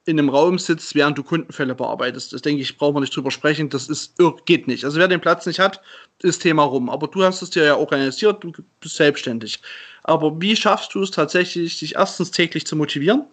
[0.07, 2.33] in einem Raum sitzt, während du Kundenfälle bearbeitest.
[2.33, 3.69] Das denke ich, brauchen wir nicht drüber sprechen.
[3.69, 4.15] Das ist,
[4.47, 4.85] geht nicht.
[4.85, 5.83] Also wer den Platz nicht hat,
[6.23, 6.89] ist Thema rum.
[6.89, 9.61] Aber du hast es dir ja organisiert, du bist selbstständig.
[10.05, 13.25] Aber wie schaffst du es tatsächlich, dich erstens täglich zu motivieren?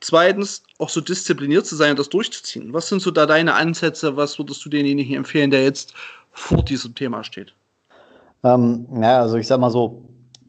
[0.00, 2.72] Zweitens, auch so diszipliniert zu sein und das durchzuziehen.
[2.72, 4.16] Was sind so da deine Ansätze?
[4.16, 5.92] Was würdest du denjenigen empfehlen, der jetzt
[6.32, 7.52] vor diesem Thema steht?
[8.42, 10.02] Ähm, ja, also ich sag mal so,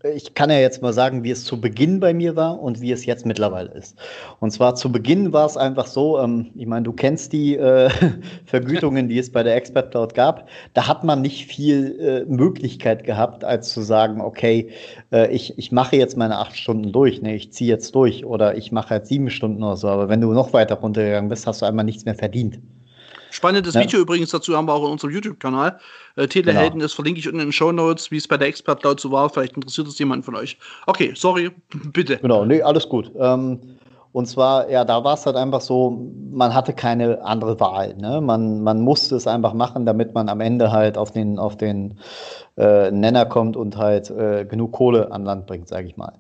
[0.03, 2.91] ich kann ja jetzt mal sagen, wie es zu Beginn bei mir war und wie
[2.91, 3.97] es jetzt mittlerweile ist.
[4.39, 7.89] Und zwar zu Beginn war es einfach so, ähm, ich meine, du kennst die äh,
[8.45, 10.47] Vergütungen, die es bei der Expert Cloud gab.
[10.73, 14.69] Da hat man nicht viel äh, Möglichkeit gehabt, als zu sagen, okay,
[15.12, 18.57] äh, ich, ich mache jetzt meine acht Stunden durch, ne, ich ziehe jetzt durch oder
[18.57, 19.88] ich mache halt sieben Stunden oder so.
[19.88, 22.60] Aber wenn du noch weiter runtergegangen bist, hast du einmal nichts mehr verdient.
[23.31, 23.81] Spannendes ja.
[23.81, 25.79] Video übrigens dazu haben wir auch in unserem YouTube-Kanal.
[26.15, 26.83] Äh, Telehelden, genau.
[26.83, 29.11] das verlinke ich unten in den Show Notes, wie es bei der Expert Cloud so
[29.11, 29.29] war.
[29.29, 30.57] Vielleicht interessiert es jemanden von euch.
[30.85, 31.51] Okay, sorry,
[31.93, 32.17] bitte.
[32.17, 33.11] Genau, nee, alles gut.
[33.19, 33.59] Ähm,
[34.13, 37.93] Und zwar, ja, da war es halt einfach so, man hatte keine andere Wahl.
[37.95, 38.19] Ne?
[38.19, 41.99] Man, man musste es einfach machen, damit man am Ende halt auf den, auf den
[42.57, 46.13] äh, Nenner kommt und halt äh, genug Kohle an Land bringt, sage ich mal.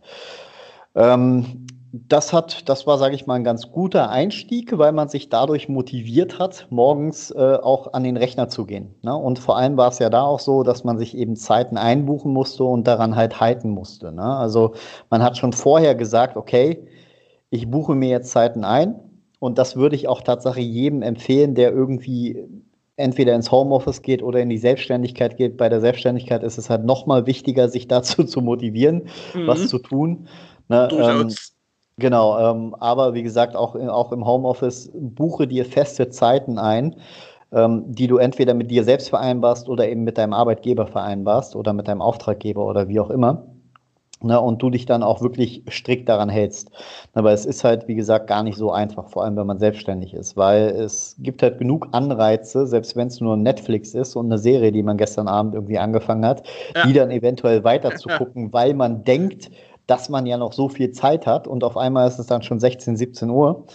[0.93, 5.29] Ähm, das hat, das war, sage ich mal, ein ganz guter Einstieg, weil man sich
[5.29, 8.95] dadurch motiviert hat, morgens äh, auch an den Rechner zu gehen.
[9.03, 9.15] Ne?
[9.15, 12.33] Und vor allem war es ja da auch so, dass man sich eben Zeiten einbuchen
[12.33, 14.11] musste und daran halt halten musste.
[14.11, 14.23] Ne?
[14.23, 14.73] Also
[15.09, 16.85] man hat schon vorher gesagt, okay,
[17.49, 18.95] ich buche mir jetzt Zeiten ein
[19.39, 22.43] und das würde ich auch tatsächlich jedem empfehlen, der irgendwie
[22.97, 25.55] entweder ins Homeoffice geht oder in die Selbstständigkeit geht.
[25.55, 29.47] Bei der Selbstständigkeit ist es halt noch mal wichtiger, sich dazu zu motivieren, mhm.
[29.47, 30.27] was zu tun.
[30.67, 31.29] Ne, ähm,
[31.97, 36.95] genau, ähm, aber wie gesagt, auch, auch im Homeoffice buche dir feste Zeiten ein,
[37.51, 41.73] ähm, die du entweder mit dir selbst vereinbarst oder eben mit deinem Arbeitgeber vereinbarst oder
[41.73, 43.43] mit deinem Auftraggeber oder wie auch immer.
[44.23, 46.71] Ne, und du dich dann auch wirklich strikt daran hältst.
[47.13, 50.15] Aber es ist halt, wie gesagt, gar nicht so einfach, vor allem wenn man selbstständig
[50.15, 54.39] ist, weil es gibt halt genug Anreize, selbst wenn es nur Netflix ist und eine
[54.39, 56.41] Serie, die man gestern Abend irgendwie angefangen hat,
[56.75, 56.87] ja.
[56.87, 59.51] die dann eventuell weiter zu gucken, weil man denkt,
[59.87, 62.59] dass man ja noch so viel Zeit hat und auf einmal ist es dann schon
[62.59, 63.65] 16, 17 Uhr.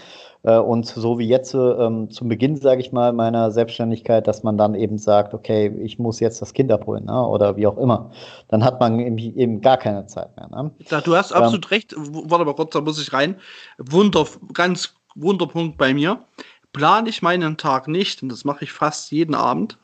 [0.42, 4.58] Äh, und so wie jetzt ähm, zum Beginn, sage ich mal, meiner Selbstständigkeit, dass man
[4.58, 7.26] dann eben sagt, okay, ich muss jetzt das Kind abholen ne?
[7.26, 8.10] oder wie auch immer.
[8.48, 10.48] Dann hat man eben, gar keine Zeit mehr.
[10.48, 10.70] Ne?
[11.04, 11.94] Du hast absolut ähm, recht.
[11.96, 13.36] Warte mal kurz, da muss ich rein.
[13.78, 16.24] Wunder, ganz Wunderpunkt bei mir.
[16.72, 19.78] Plane ich meinen Tag nicht, und das mache ich fast jeden Abend,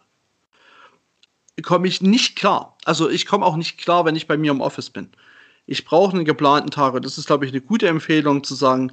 [1.63, 2.77] komme ich nicht klar.
[2.85, 5.11] Also ich komme auch nicht klar, wenn ich bei mir im Office bin.
[5.69, 8.93] Ich brauche einen geplanten Tag und das ist, glaube ich, eine gute Empfehlung zu sagen,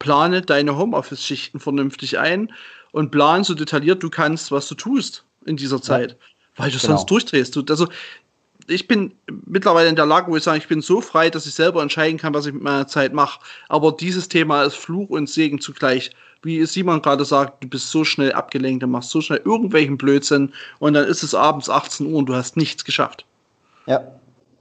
[0.00, 2.52] plane deine Homeoffice-Schichten vernünftig ein
[2.90, 6.16] und plan so detailliert du kannst, was du tust in dieser Zeit, ja.
[6.56, 6.96] weil du genau.
[6.96, 7.54] sonst durchdrehst.
[7.54, 7.86] Du, also
[8.66, 9.12] ich bin
[9.46, 12.18] mittlerweile in der Lage, wo ich sage, ich bin so frei, dass ich selber entscheiden
[12.18, 13.40] kann, was ich mit meiner Zeit mache.
[13.68, 16.10] Aber dieses Thema ist Fluch und Segen zugleich.
[16.42, 20.52] Wie Simon gerade sagt, du bist so schnell abgelenkt und machst so schnell irgendwelchen Blödsinn
[20.80, 23.24] und dann ist es abends 18 Uhr und du hast nichts geschafft.
[23.86, 24.04] Ja,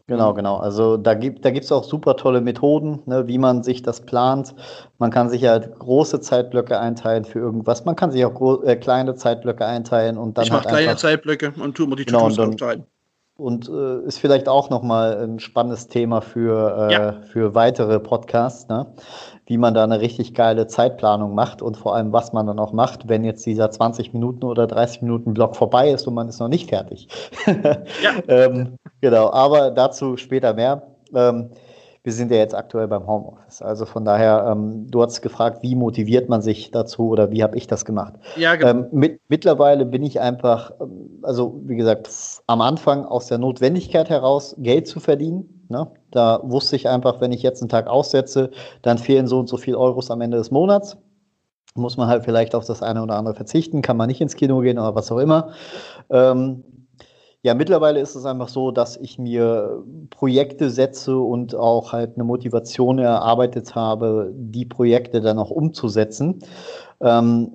[0.07, 0.57] Genau, genau.
[0.57, 4.53] Also da gibt da gibt's auch super tolle Methoden, ne, wie man sich das plant.
[4.99, 7.85] Man kann sich halt große Zeitblöcke einteilen für irgendwas.
[7.85, 10.45] Man kann sich auch äh, kleine Zeitblöcke einteilen und dann.
[10.45, 12.85] Ich mache halt kleine Zeitblöcke und tue mir die genau, To-Dos aufteilen.
[13.37, 17.13] Und äh, ist vielleicht auch nochmal ein spannendes Thema für, äh, ja.
[17.21, 18.87] für weitere Podcasts, ne?
[19.45, 22.71] wie man da eine richtig geile Zeitplanung macht und vor allem, was man dann auch
[22.71, 26.39] macht, wenn jetzt dieser 20 Minuten oder 30 Minuten Block vorbei ist und man ist
[26.39, 27.09] noch nicht fertig.
[27.45, 27.77] ja.
[28.29, 30.83] ähm, genau, aber dazu später mehr.
[31.13, 31.49] Ähm,
[32.05, 33.63] wir sind ja jetzt aktuell beim Homeoffice.
[33.63, 37.57] Also von daher, ähm, du hast gefragt, wie motiviert man sich dazu oder wie habe
[37.57, 38.13] ich das gemacht?
[38.37, 38.69] Ja, genau.
[38.69, 42.07] Ähm, mit, mittlerweile bin ich einfach, ähm, also wie gesagt,
[42.45, 45.65] am Anfang aus der Notwendigkeit heraus Geld zu verdienen.
[45.69, 45.87] Ne?
[46.11, 48.51] Da wusste ich einfach, wenn ich jetzt einen Tag aussetze,
[48.83, 50.97] dann fehlen so und so viel Euros am Ende des Monats.
[51.73, 54.59] Muss man halt vielleicht auf das eine oder andere verzichten, kann man nicht ins Kino
[54.59, 55.53] gehen oder was auch immer.
[56.11, 56.63] Ähm,
[57.45, 62.23] ja, mittlerweile ist es einfach so, dass ich mir Projekte setze und auch halt eine
[62.23, 66.39] Motivation erarbeitet habe, die Projekte dann auch umzusetzen.
[67.01, 67.51] Ähm,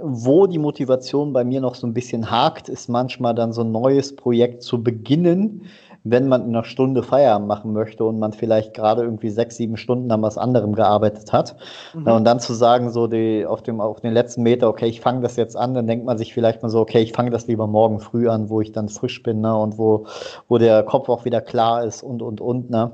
[0.00, 3.72] wo die Motivation bei mir noch so ein bisschen hakt, ist manchmal dann so ein
[3.72, 5.66] neues Projekt zu beginnen,
[6.02, 9.76] wenn man in einer Stunde Feierabend machen möchte und man vielleicht gerade irgendwie sechs, sieben
[9.76, 11.56] Stunden an was anderem gearbeitet hat.
[11.94, 12.06] Mhm.
[12.06, 15.20] Und dann zu sagen, so die, auf, dem, auf den letzten Meter, okay, ich fange
[15.20, 17.66] das jetzt an, dann denkt man sich vielleicht mal so, okay, ich fange das lieber
[17.66, 19.54] morgen früh an, wo ich dann frisch bin ne?
[19.56, 20.06] und wo,
[20.48, 22.70] wo der Kopf auch wieder klar ist und, und, und.
[22.70, 22.92] Ne?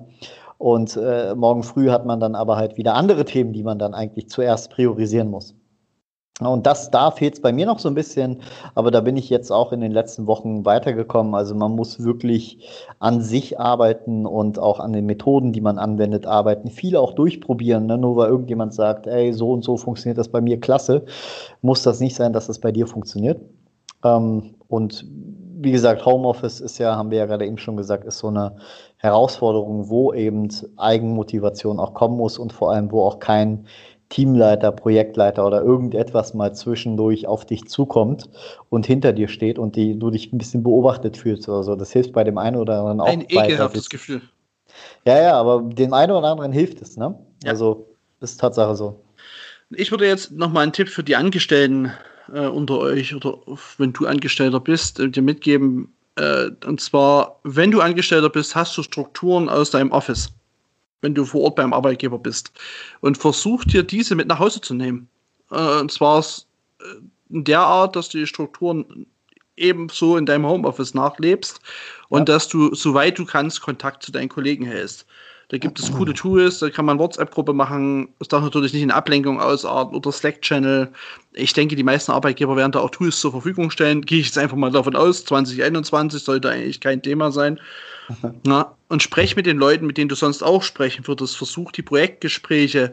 [0.59, 3.95] Und äh, morgen früh hat man dann aber halt wieder andere Themen, die man dann
[3.95, 5.55] eigentlich zuerst priorisieren muss.
[6.41, 8.43] Und das, da fehlt es bei mir noch so ein bisschen,
[8.75, 11.35] aber da bin ich jetzt auch in den letzten Wochen weitergekommen.
[11.35, 12.59] Also man muss wirklich
[12.99, 16.69] an sich arbeiten und auch an den Methoden, die man anwendet, arbeiten.
[16.69, 17.87] Viele auch durchprobieren.
[17.87, 17.97] Ne?
[17.97, 21.07] Nur weil irgendjemand sagt, ey, so und so funktioniert das bei mir klasse,
[21.63, 23.41] muss das nicht sein, dass das bei dir funktioniert.
[24.05, 25.07] Ähm, und
[25.59, 28.57] wie gesagt, Homeoffice ist ja, haben wir ja gerade eben schon gesagt, ist so eine
[28.99, 33.67] Herausforderung, wo eben Eigenmotivation auch kommen muss und vor allem, wo auch kein
[34.09, 38.29] Teamleiter, Projektleiter oder irgendetwas mal zwischendurch auf dich zukommt
[38.71, 41.75] und hinter dir steht und die, du dich ein bisschen beobachtet fühlst oder so.
[41.75, 43.09] Das hilft bei dem einen oder anderen auch.
[43.09, 44.23] Ein ekelhaftes Gefühl.
[45.05, 47.19] Ja, ja, aber dem einen oder anderen hilft es, ne?
[47.43, 47.51] Ja.
[47.51, 47.89] Also,
[48.21, 49.03] ist Tatsache so.
[49.71, 51.93] Ich würde jetzt nochmal einen Tipp für die Angestellten
[52.33, 53.39] äh, unter euch oder
[53.79, 55.93] wenn du Angestellter bist, äh, dir mitgeben.
[56.17, 60.31] Äh, und zwar, wenn du Angestellter bist, hast du Strukturen aus deinem Office
[61.03, 62.53] wenn du vor Ort beim Arbeitgeber bist.
[63.01, 65.09] Und versuch dir diese mit nach Hause zu nehmen.
[65.51, 66.85] Äh, und zwar äh,
[67.31, 69.07] in der Art, dass du die Strukturen
[69.57, 71.61] ebenso in deinem Homeoffice nachlebst
[72.09, 72.35] und ja.
[72.35, 75.07] dass du, soweit du kannst, Kontakt zu deinen Kollegen hältst.
[75.49, 78.09] Da gibt es coole Tools, da kann man WhatsApp-Gruppe machen.
[78.19, 80.93] Es darf natürlich nicht in Ablenkung ausarten oder Slack-Channel.
[81.35, 84.03] Ich denke, die meisten Arbeitgeber werden da auch Tools zur Verfügung stellen.
[84.03, 85.25] Gehe ich jetzt einfach mal davon aus.
[85.25, 87.61] 2021 sollte eigentlich kein Thema sein.
[88.45, 91.37] Na, und sprech mit den Leuten, mit denen du sonst auch sprechen würdest.
[91.37, 92.93] Versuch die Projektgespräche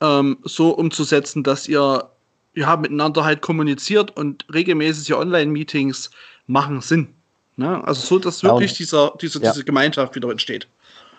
[0.00, 2.08] ähm, so umzusetzen, dass ihr
[2.54, 6.10] ja, miteinander halt kommuniziert und regelmäßige Online-Meetings
[6.46, 7.08] machen Sinn.
[7.56, 7.82] Ne?
[7.84, 9.52] Also so, dass wirklich ja, dieser, diese, ja.
[9.52, 10.66] diese Gemeinschaft wieder entsteht.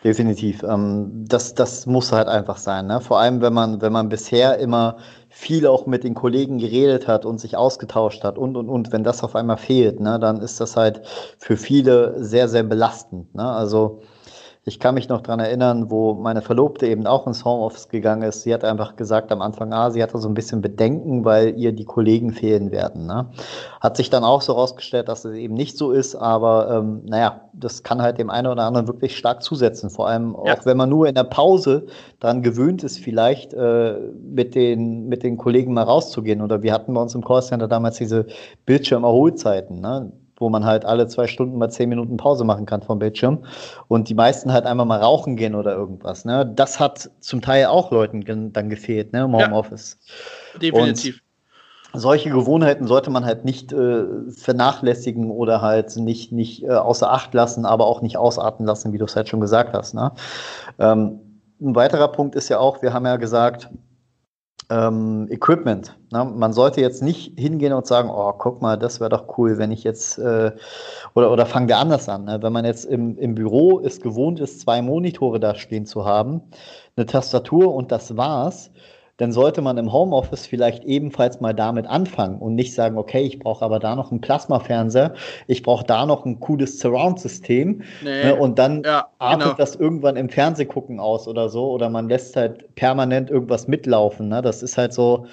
[0.04, 0.64] Definitiv.
[0.64, 2.88] Ähm, das, das muss halt einfach sein.
[2.88, 3.02] Ne?
[3.02, 4.98] Vor allem, wenn man, wenn man bisher immer
[5.38, 9.04] viel auch mit den Kollegen geredet hat und sich ausgetauscht hat und und und, wenn
[9.04, 11.02] das auf einmal fehlt, ne, dann ist das halt
[11.38, 13.34] für viele sehr, sehr belastend.
[13.36, 13.44] Ne?
[13.44, 14.02] Also
[14.68, 18.42] ich kann mich noch dran erinnern, wo meine Verlobte eben auch ins Homeoffice gegangen ist.
[18.42, 21.72] Sie hat einfach gesagt am Anfang, ah, sie hatte so ein bisschen Bedenken, weil ihr
[21.72, 23.06] die Kollegen fehlen werden.
[23.06, 23.30] Ne?
[23.80, 27.50] Hat sich dann auch so rausgestellt, dass es eben nicht so ist, aber ähm, naja,
[27.54, 29.90] das kann halt dem einen oder anderen wirklich stark zusetzen.
[29.90, 30.58] Vor allem ja.
[30.58, 31.86] auch, wenn man nur in der Pause
[32.20, 36.42] daran gewöhnt ist, vielleicht äh, mit, den, mit den Kollegen mal rauszugehen.
[36.42, 38.26] Oder wir hatten bei uns im Callcenter damals diese
[38.66, 39.80] Bildschirmerholzeiten.
[39.80, 40.12] Ne?
[40.40, 43.46] Wo man halt alle zwei Stunden mal zehn Minuten Pause machen kann vom Bildschirm
[43.88, 46.26] und die meisten halt einmal mal rauchen gehen oder irgendwas.
[46.26, 46.52] Ne?
[46.56, 49.98] Das hat zum Teil auch Leuten dann gefehlt ne, im Homeoffice.
[50.54, 51.16] Ja, definitiv.
[51.94, 57.12] Und solche Gewohnheiten sollte man halt nicht äh, vernachlässigen oder halt nicht, nicht äh, außer
[57.12, 59.94] Acht lassen, aber auch nicht ausarten lassen, wie du es halt schon gesagt hast.
[59.94, 60.12] Ne?
[60.80, 61.20] Ähm,
[61.60, 63.70] ein weiterer Punkt ist ja auch, wir haben ja gesagt,
[64.70, 65.98] ähm, Equipment.
[66.12, 66.26] Ne?
[66.26, 69.72] Man sollte jetzt nicht hingehen und sagen, oh, guck mal, das wäre doch cool, wenn
[69.72, 70.52] ich jetzt, äh,
[71.14, 72.26] oder, oder fangen wir anders an.
[72.26, 72.40] Ne?
[72.42, 76.42] Wenn man jetzt im, im Büro es gewohnt ist, zwei Monitore da stehen zu haben,
[76.96, 78.72] eine Tastatur und das war's,
[79.18, 83.40] dann sollte man im Homeoffice vielleicht ebenfalls mal damit anfangen und nicht sagen, okay, ich
[83.40, 85.14] brauche aber da noch einen Plasmafernseher,
[85.48, 89.58] ich brauche da noch ein cooles Surround-System nee, ne, und dann ja, artet genau.
[89.58, 94.30] das irgendwann im Fernsehgucken aus oder so oder man lässt halt permanent irgendwas mitlaufen.
[94.30, 94.42] Ne?
[94.42, 95.26] Das ist halt so,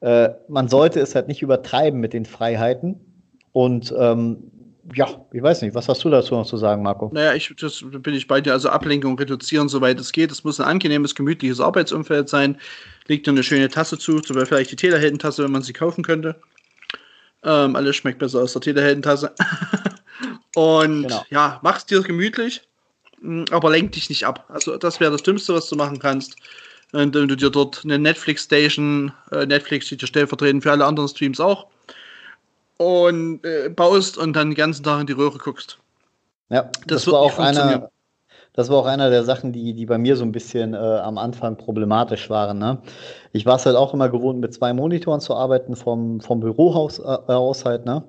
[0.00, 2.98] äh, man sollte es halt nicht übertreiben mit den Freiheiten
[3.52, 4.50] und ähm,
[4.94, 7.10] ja, ich weiß nicht, was hast du dazu noch zu sagen, Marco?
[7.12, 8.52] Naja, ich, das bin ich bei dir.
[8.52, 10.30] Also Ablenkung reduzieren, soweit es geht.
[10.30, 12.58] Es muss ein angenehmes, gemütliches Arbeitsumfeld sein.
[13.06, 16.02] Liegt dir eine schöne Tasse zu, zum Beispiel vielleicht die Teleheldentasse, wenn man sie kaufen
[16.04, 16.36] könnte.
[17.44, 19.34] Ähm, alles schmeckt besser aus der Teleheldentasse.
[20.54, 21.24] Und genau.
[21.30, 22.62] ja, mach's dir gemütlich,
[23.20, 24.46] mm, aber lenk dich nicht ab.
[24.48, 26.36] Also das wäre das Dümmste, was du machen kannst.
[26.92, 31.38] Wenn du dir dort eine Netflix-Station, äh, Netflix steht ja stellvertretend für alle anderen Streams
[31.38, 31.66] auch,
[32.78, 35.78] und äh, baust und dann den ganzen Tag in die Röhre guckst.
[36.48, 37.90] Ja, das, das war auch einer.
[38.54, 41.16] Das war auch einer der Sachen, die, die bei mir so ein bisschen äh, am
[41.16, 42.58] Anfang problematisch waren.
[42.58, 42.78] Ne?
[43.32, 46.98] Ich war es halt auch immer gewohnt, mit zwei Monitoren zu arbeiten, vom, vom Bürohaus
[46.98, 47.84] äh, aus halt.
[47.84, 48.02] Ne?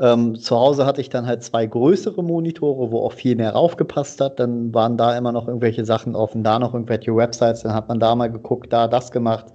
[0.00, 4.20] Ähm, zu Hause hatte ich dann halt zwei größere Monitore, wo auch viel mehr raufgepasst
[4.20, 4.40] hat.
[4.40, 8.00] Dann waren da immer noch irgendwelche Sachen offen, da noch irgendwelche Websites, dann hat man
[8.00, 9.46] da mal geguckt, da das gemacht.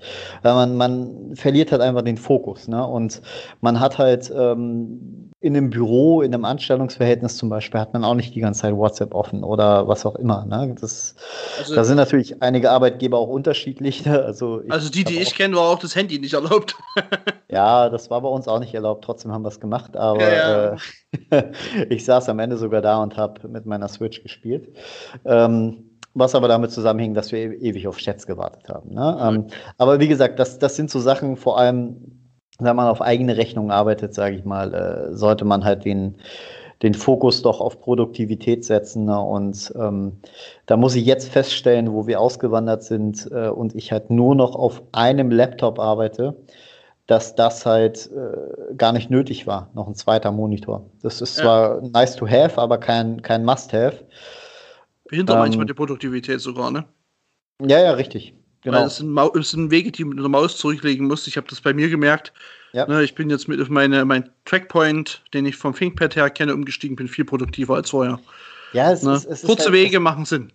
[0.43, 2.67] Äh, man, man verliert halt einfach den Fokus.
[2.67, 2.85] Ne?
[2.85, 3.21] Und
[3.61, 8.13] man hat halt ähm, in einem Büro, in einem Anstellungsverhältnis zum Beispiel, hat man auch
[8.13, 10.45] nicht die ganze Zeit WhatsApp offen oder was auch immer.
[10.45, 10.75] Ne?
[10.79, 11.15] Das,
[11.59, 14.05] also, da sind natürlich einige Arbeitgeber auch unterschiedlich.
[14.05, 14.21] Ne?
[14.21, 16.75] Also, also die, die ich kenne, war auch das Handy nicht erlaubt.
[17.49, 19.03] ja, das war bei uns auch nicht erlaubt.
[19.03, 19.97] Trotzdem haben wir es gemacht.
[19.97, 20.77] Aber ja, ja.
[21.31, 21.51] Äh,
[21.89, 24.75] ich saß am Ende sogar da und habe mit meiner Switch gespielt.
[25.25, 28.93] Ähm, was aber damit zusammenhing, dass wir e-, ewig auf Chats gewartet haben.
[28.93, 29.17] Ne?
[29.21, 32.19] Ähm, aber wie gesagt, das, das sind so Sachen, vor allem
[32.59, 36.17] wenn man auf eigene Rechnung arbeitet, sage ich mal, äh, sollte man halt den,
[36.81, 39.05] den Fokus doch auf Produktivität setzen.
[39.05, 39.19] Ne?
[39.19, 40.13] Und ähm,
[40.65, 44.55] da muss ich jetzt feststellen, wo wir ausgewandert sind äh, und ich halt nur noch
[44.55, 46.35] auf einem Laptop arbeite,
[47.05, 50.85] dass das halt äh, gar nicht nötig war, noch ein zweiter Monitor.
[51.01, 51.43] Das ist ja.
[51.43, 54.05] zwar nice to have, aber kein, kein Must-have.
[55.05, 56.85] Behindert ähm, manchmal die Produktivität sogar, ne?
[57.61, 58.35] Ja, ja, richtig.
[58.61, 58.79] Genau.
[58.79, 61.27] Weil es sind, es sind Wege, die man mit der Maus zurücklegen muss.
[61.27, 62.33] Ich habe das bei mir gemerkt.
[62.73, 62.85] Ja.
[62.85, 66.53] Ne, ich bin jetzt mit auf meine, mein Trackpoint, den ich vom ThinkPad her kenne,
[66.53, 68.19] umgestiegen, bin viel produktiver als vorher.
[68.73, 69.15] Ja, es, ne?
[69.15, 70.51] ist, es Kurze ist halt, Wege machen Sinn.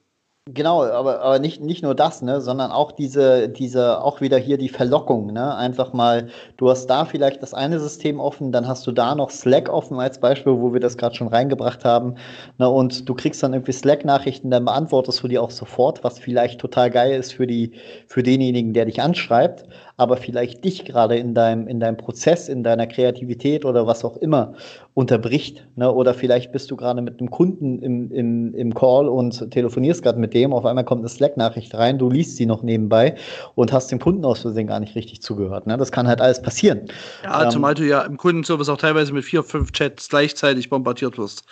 [0.46, 4.58] Genau, aber, aber nicht, nicht nur das, ne, sondern auch diese, diese, auch wieder hier
[4.58, 5.54] die Verlockung, ne?
[5.56, 6.28] Einfach mal,
[6.58, 9.98] du hast da vielleicht das eine System offen, dann hast du da noch Slack offen
[9.98, 12.16] als Beispiel, wo wir das gerade schon reingebracht haben.
[12.58, 16.60] Ne, und du kriegst dann irgendwie Slack-Nachrichten, dann beantwortest du die auch sofort, was vielleicht
[16.60, 17.72] total geil ist für die,
[18.06, 19.64] für denjenigen, der dich anschreibt
[19.96, 24.16] aber vielleicht dich gerade in deinem, in deinem Prozess, in deiner Kreativität oder was auch
[24.16, 24.54] immer
[24.94, 25.64] unterbricht.
[25.76, 25.90] Ne?
[25.92, 30.18] Oder vielleicht bist du gerade mit einem Kunden im, im, im Call und telefonierst gerade
[30.18, 33.14] mit dem, auf einmal kommt eine Slack-Nachricht rein, du liest sie noch nebenbei
[33.54, 35.66] und hast dem Kunden aus Versehen gar nicht richtig zugehört.
[35.66, 35.76] Ne?
[35.76, 36.86] Das kann halt alles passieren.
[37.22, 41.18] Ja, ähm, zumal du ja im Kundenservice auch teilweise mit vier, fünf Chats gleichzeitig bombardiert
[41.18, 41.44] wirst.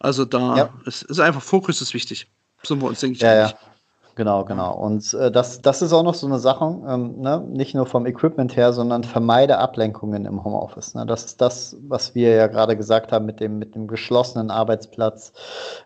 [0.00, 0.70] Also da ja.
[0.84, 2.26] ist, ist einfach Fokus ist wichtig.
[2.64, 3.22] Sind wir uns, denke ich.
[3.22, 3.52] Ja, ja.
[4.16, 4.76] Genau, genau.
[4.76, 7.44] Und äh, das, das ist auch noch so eine Sache, ähm, ne?
[7.48, 10.94] nicht nur vom Equipment her, sondern vermeide Ablenkungen im Homeoffice.
[10.94, 11.04] Ne?
[11.04, 15.32] Das ist das, was wir ja gerade gesagt haben mit dem, mit dem geschlossenen Arbeitsplatz.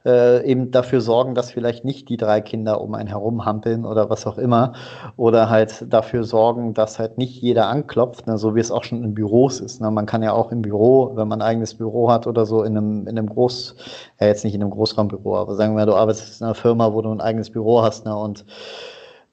[0.05, 4.11] Äh, eben dafür sorgen, dass vielleicht nicht die drei Kinder um einen herum hampeln oder
[4.11, 4.75] was auch immer.
[5.17, 8.37] Oder halt dafür sorgen, dass halt nicht jeder anklopft, ne?
[8.37, 9.81] so wie es auch schon in Büros ist.
[9.81, 9.91] Ne?
[9.91, 12.77] Man kann ja auch im Büro, wenn man ein eigenes Büro hat oder so, in
[12.77, 13.75] einem, in einem Groß,
[14.21, 17.01] ja jetzt nicht in einem Großraumbüro, aber sagen wir, du arbeitest in einer Firma, wo
[17.01, 18.18] du ein eigenes Büro hast, ne?
[18.19, 18.45] Und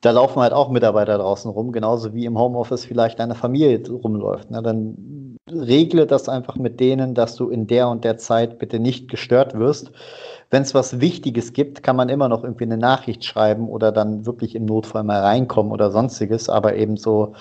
[0.01, 4.51] da laufen halt auch Mitarbeiter draußen rum, genauso wie im Homeoffice vielleicht deine Familie rumläuft.
[4.51, 4.61] Ne?
[4.61, 9.09] Dann regle das einfach mit denen, dass du in der und der Zeit bitte nicht
[9.09, 9.91] gestört wirst.
[10.51, 14.25] Wenn es was Wichtiges gibt, kann man immer noch irgendwie eine Nachricht schreiben oder dann
[14.25, 17.33] wirklich im Notfall mal reinkommen oder sonstiges, aber eben so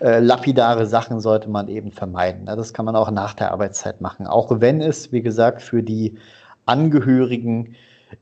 [0.00, 2.44] äh, lapidare Sachen sollte man eben vermeiden.
[2.44, 2.56] Ne?
[2.56, 6.16] Das kann man auch nach der Arbeitszeit machen, auch wenn es, wie gesagt, für die
[6.66, 7.74] Angehörigen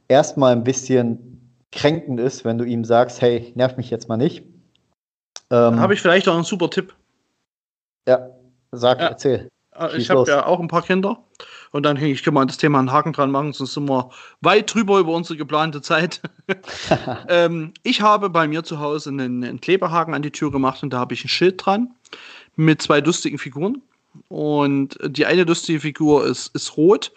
[0.08, 1.31] erstmal ein bisschen
[1.72, 4.44] kränkend ist, wenn du ihm sagst, hey, nerv mich jetzt mal nicht.
[5.50, 6.94] Ähm, habe ich vielleicht auch einen super Tipp.
[8.06, 8.28] Ja,
[8.70, 9.08] sag, ja.
[9.08, 9.48] erzähl.
[9.74, 11.18] Äh, ich habe ja auch ein paar Kinder
[11.72, 14.10] und dann ich kann mal das Thema einen Haken dran machen, sonst sind wir
[14.40, 16.20] weit drüber über unsere geplante Zeit.
[17.28, 20.92] ähm, ich habe bei mir zu Hause einen, einen Kleberhaken an die Tür gemacht und
[20.92, 21.94] da habe ich ein Schild dran
[22.56, 23.82] mit zwei lustigen Figuren.
[24.28, 27.12] Und die eine lustige Figur ist, ist rot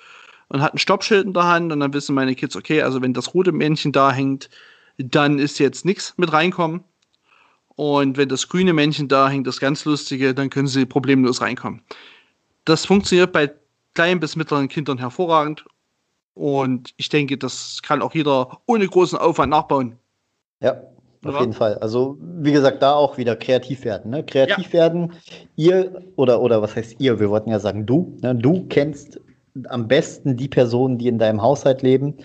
[0.50, 3.14] und hat ein Stoppschild in der Hand und dann wissen meine Kids, okay, also wenn
[3.14, 4.50] das rote Männchen da hängt,
[4.98, 6.84] dann ist jetzt nichts mit reinkommen.
[7.76, 11.82] Und wenn das grüne Männchen da hängt, das ganz lustige, dann können sie problemlos reinkommen.
[12.64, 13.52] Das funktioniert bei
[13.94, 15.66] kleinen bis mittleren Kindern hervorragend.
[16.34, 19.98] Und ich denke, das kann auch jeder ohne großen Aufwand nachbauen.
[20.62, 20.82] Ja,
[21.26, 21.78] auf jeden Fall.
[21.80, 24.12] Also, wie gesagt, da auch wieder kreativ werden.
[24.12, 24.24] Ne?
[24.24, 24.74] Kreativ ja.
[24.74, 25.14] werden,
[25.56, 27.20] ihr, oder, oder was heißt ihr?
[27.20, 28.18] Wir wollten ja sagen, du.
[28.22, 28.36] Ne?
[28.36, 29.20] Du kennst
[29.70, 32.16] am besten die Personen, die in deinem Haushalt leben.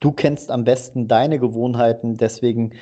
[0.00, 2.72] Du kennst am besten deine Gewohnheiten, deswegen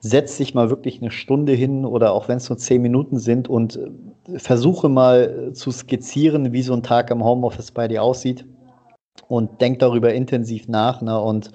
[0.00, 3.48] setz dich mal wirklich eine Stunde hin oder auch wenn es nur zehn Minuten sind
[3.48, 8.46] und äh, versuche mal zu skizzieren, wie so ein Tag im Homeoffice bei dir aussieht
[9.28, 11.50] und denk darüber intensiv nach ne, und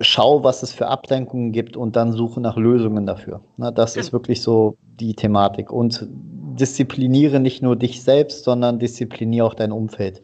[0.00, 3.40] schau, was es für Ablenkungen gibt und dann suche nach Lösungen dafür.
[3.56, 6.06] Ne, das ist wirklich so die Thematik und
[6.56, 10.22] diszipliniere nicht nur dich selbst, sondern diszipliniere auch dein Umfeld.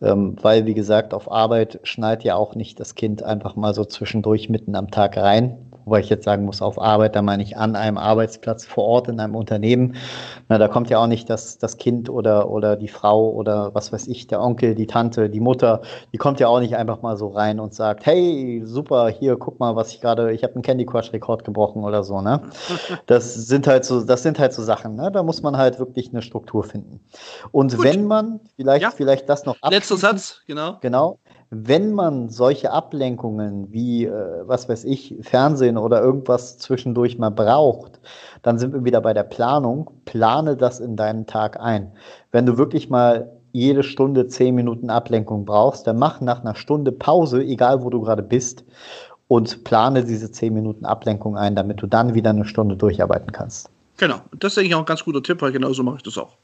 [0.00, 3.84] Ähm, weil, wie gesagt, auf Arbeit schneit ja auch nicht das Kind einfach mal so
[3.84, 7.56] zwischendurch mitten am Tag rein, Wobei ich jetzt sagen muss, auf Arbeit, da meine ich
[7.56, 9.96] an einem Arbeitsplatz vor Ort in einem Unternehmen.
[10.48, 13.92] Na, da kommt ja auch nicht das, das Kind oder, oder die Frau oder was
[13.92, 15.82] weiß ich, der Onkel, die Tante, die Mutter,
[16.12, 19.60] die kommt ja auch nicht einfach mal so rein und sagt, hey, super, hier, guck
[19.60, 22.40] mal, was ich gerade, ich habe einen Candy Crush Rekord gebrochen oder so, ne?
[23.06, 25.10] Das sind halt so, das sind halt so Sachen, ne?
[25.12, 27.00] Da muss man halt wirklich eine Struktur finden.
[27.52, 27.84] Und Gut.
[27.84, 28.90] wenn man, vielleicht, ja.
[28.90, 30.78] vielleicht das noch Letzter Satz, genau.
[30.80, 31.18] Genau
[31.56, 38.00] wenn man solche Ablenkungen wie, äh, was weiß ich, Fernsehen oder irgendwas zwischendurch mal braucht,
[38.42, 39.90] dann sind wir wieder bei der Planung.
[40.04, 41.92] Plane das in deinen Tag ein.
[42.32, 46.90] Wenn du wirklich mal jede Stunde zehn Minuten Ablenkung brauchst, dann mach nach einer Stunde
[46.90, 48.64] Pause, egal wo du gerade bist,
[49.28, 53.70] und plane diese zehn Minuten Ablenkung ein, damit du dann wieder eine Stunde durcharbeiten kannst.
[53.96, 56.36] Genau, das ist eigentlich auch ein ganz guter Tipp, weil genauso mache ich das auch.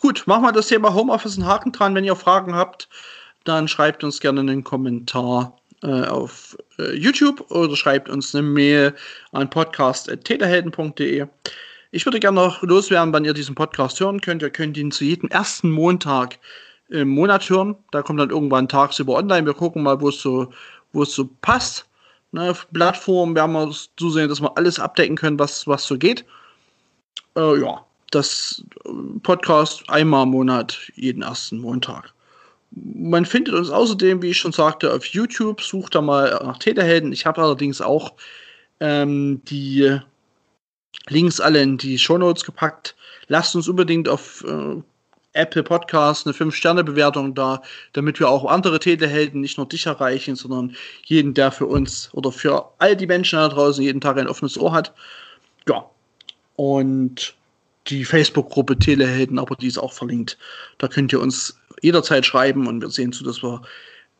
[0.00, 1.94] Gut, machen wir das Thema Homeoffice einen Haken dran.
[1.94, 2.88] Wenn ihr Fragen habt,
[3.48, 8.94] dann schreibt uns gerne einen Kommentar äh, auf äh, YouTube oder schreibt uns eine Mail
[9.32, 11.26] an podcast.telehelden.de.
[11.92, 14.42] Ich würde gerne noch loswerden, wann ihr diesen Podcast hören könnt.
[14.42, 16.38] Ihr könnt ihn zu jedem ersten Montag
[16.88, 17.76] im Monat hören.
[17.92, 19.46] Da kommt dann irgendwann tagsüber online.
[19.46, 20.52] Wir gucken mal, wo es so,
[20.92, 21.86] wo es so passt.
[22.32, 26.24] Ne, Plattform werden wir zusehen, dass wir alles abdecken können, was, was so geht.
[27.36, 28.64] Äh, ja, das
[29.22, 32.12] Podcast einmal im Monat, jeden ersten Montag.
[32.70, 35.60] Man findet uns außerdem, wie ich schon sagte, auf YouTube.
[35.62, 37.12] Sucht da mal nach Täterhelden.
[37.12, 38.14] Ich habe allerdings auch
[38.80, 39.98] ähm, die
[41.08, 42.96] Links alle in die Shownotes gepackt.
[43.28, 44.82] Lasst uns unbedingt auf äh,
[45.36, 47.62] Apple Podcast eine 5-Sterne-Bewertung da,
[47.92, 52.32] damit wir auch andere Täterhelden nicht nur dich erreichen, sondern jeden, der für uns oder
[52.32, 54.92] für all die Menschen da draußen jeden Tag ein offenes Ohr hat.
[55.68, 55.88] Ja.
[56.56, 57.34] Und
[57.88, 60.38] die Facebook-Gruppe Telehelden, aber die ist auch verlinkt.
[60.78, 63.62] Da könnt ihr uns jederzeit schreiben und wir sehen zu, dass wir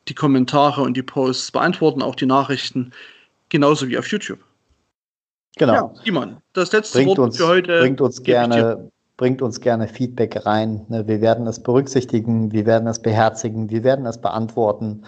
[0.08, 2.92] die Kommentare und die Posts beantworten, auch die Nachrichten,
[3.48, 4.38] genauso wie auf YouTube.
[5.56, 5.72] Genau.
[5.72, 7.80] Ja, Simon, das letzte bringt Wort uns, für heute.
[7.80, 10.84] Bringt uns gerne bringt uns gerne Feedback rein.
[10.88, 15.04] Ne, wir werden es berücksichtigen, wir werden es beherzigen, wir werden es beantworten.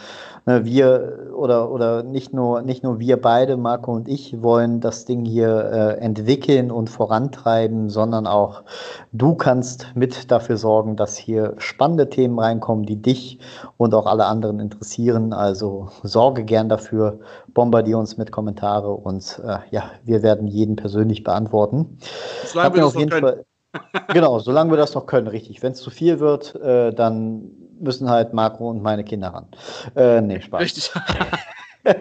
[0.46, 5.04] Ne, wir oder, oder nicht, nur, nicht nur wir beide, Marco und ich, wollen das
[5.04, 8.62] Ding hier äh, entwickeln und vorantreiben, sondern auch
[9.12, 13.38] du kannst mit dafür sorgen, dass hier spannende Themen reinkommen, die dich
[13.76, 15.34] und auch alle anderen interessieren.
[15.34, 17.20] Also sorge gern dafür,
[17.52, 21.98] bombardier uns mit Kommentare und äh, ja, wir werden jeden persönlich beantworten.
[22.46, 23.44] Solange wir das auf jeden Fall
[24.08, 25.62] genau, solange wir das noch können, richtig.
[25.62, 27.50] Wenn es zu viel wird, äh, dann
[27.80, 29.46] müssen halt Marco und meine Kinder ran.
[29.94, 30.60] Äh, nee, Spaß.
[30.60, 30.90] Richtig.
[31.84, 31.94] äh,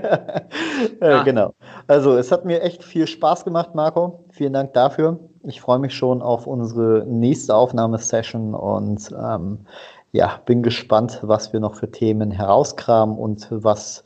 [1.01, 1.23] ja.
[1.23, 1.53] Genau.
[1.87, 4.25] Also, es hat mir echt viel Spaß gemacht, Marco.
[4.31, 5.19] Vielen Dank dafür.
[5.43, 9.59] Ich freue mich schon auf unsere nächste Aufnahmesession und ähm,
[10.11, 14.03] ja, bin gespannt, was wir noch für Themen herauskramen und was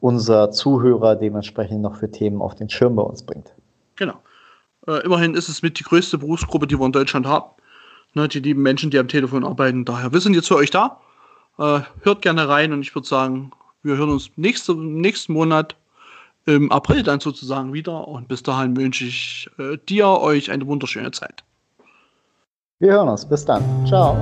[0.00, 3.52] unser Zuhörer dementsprechend noch für Themen auf den Schirm bei uns bringt.
[3.96, 4.14] Genau.
[4.86, 7.50] Äh, immerhin ist es mit die größte Berufsgruppe, die wir in Deutschland haben.
[8.14, 9.84] Ne, die lieben Menschen, die am Telefon arbeiten.
[9.84, 11.00] Daher, wir sind jetzt für euch da.
[11.58, 15.76] Äh, hört gerne rein und ich würde sagen, wir hören uns nächste, nächsten Monat
[16.46, 18.06] im April dann sozusagen wieder.
[18.06, 21.44] Und bis dahin wünsche ich äh, dir, euch eine wunderschöne Zeit.
[22.78, 23.26] Wir hören uns.
[23.28, 23.62] Bis dann.
[23.86, 24.16] Ciao.